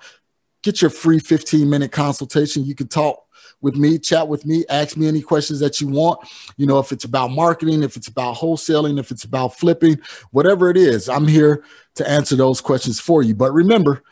[0.63, 2.65] Get your free 15 minute consultation.
[2.65, 3.25] You can talk
[3.61, 6.21] with me, chat with me, ask me any questions that you want.
[6.57, 10.01] You know, if it's about marketing, if it's about wholesaling, if it's about flipping,
[10.31, 11.65] whatever it is, I'm here
[11.97, 13.35] to answer those questions for you.
[13.35, 14.03] But remember,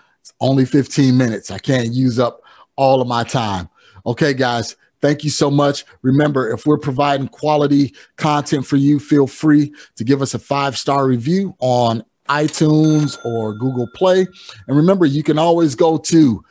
[0.41, 1.51] only 15 minutes.
[1.51, 2.43] I can't use up
[2.77, 3.69] all of my time.
[4.05, 5.85] Okay, guys, thank you so much.
[6.03, 10.77] Remember, if we're providing quality content for you, feel free to give us a five
[10.77, 14.27] star review on iTunes or Google Play.
[14.67, 16.45] And remember, you can always go to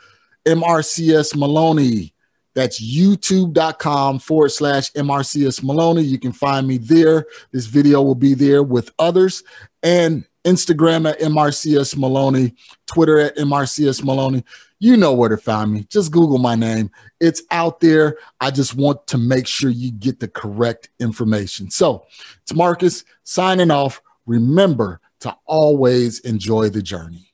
[0.46, 2.14] MRCS Maloney.
[2.54, 6.04] That's youtube.com forward slash MRCS Maloney.
[6.04, 7.26] You can find me there.
[7.52, 9.44] This video will be there with others.
[9.84, 12.54] And Instagram at MRCS Maloney,
[12.88, 14.44] Twitter at MRCS Maloney.
[14.80, 15.88] You know where to find me.
[15.90, 16.92] Just Google my name.
[17.20, 18.18] It's out there.
[18.40, 21.72] I just want to make sure you get the correct information.
[21.72, 22.06] So
[22.42, 24.02] it's Marcus signing off.
[24.26, 27.34] Remember to always enjoy the journey.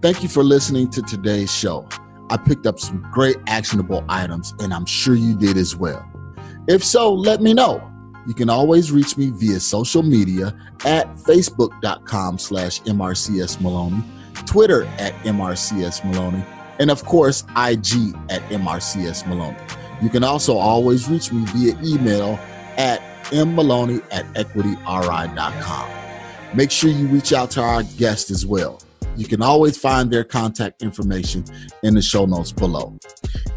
[0.00, 1.88] Thank you for listening to today's show.
[2.30, 6.08] I picked up some great actionable items, and I'm sure you did as well.
[6.68, 7.82] If so, let me know.
[8.28, 10.54] You can always reach me via social media
[10.84, 14.04] at facebook.com slash MRCS Maloney,
[14.44, 16.44] Twitter at MRCS Maloney,
[16.78, 19.56] and of course, IG at MRCS Maloney.
[20.02, 22.38] You can also always reach me via email
[22.76, 23.00] at
[23.30, 25.90] mmaloney at equityri.com.
[26.54, 28.78] Make sure you reach out to our guest as well.
[29.18, 31.44] You can always find their contact information
[31.82, 32.96] in the show notes below.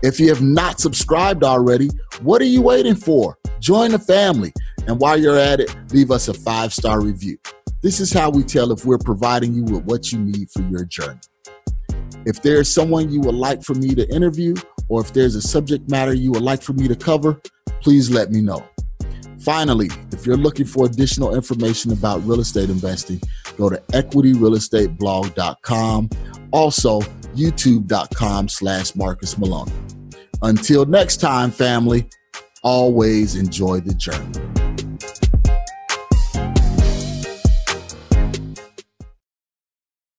[0.02, 1.90] If you have not subscribed already,
[2.24, 3.38] what are you waiting for?
[3.60, 4.54] Join the family.
[4.88, 7.38] And while you're at it, leave us a five star review.
[7.84, 10.84] This is how we tell if we're providing you with what you need for your
[10.84, 11.20] journey.
[12.26, 14.56] If there's someone you would like for me to interview,
[14.90, 17.40] or if there's a subject matter you would like for me to cover,
[17.82, 18.68] please let me know.
[19.42, 23.20] Finally, if you're looking for additional information about real estate investing,
[23.58, 26.10] go to equityrealestateblog.com.
[26.52, 27.02] Also,
[27.36, 29.74] youtube.com slash Marcus Maloney.
[30.44, 32.08] Until next time, family,
[32.64, 34.71] always enjoy the journey.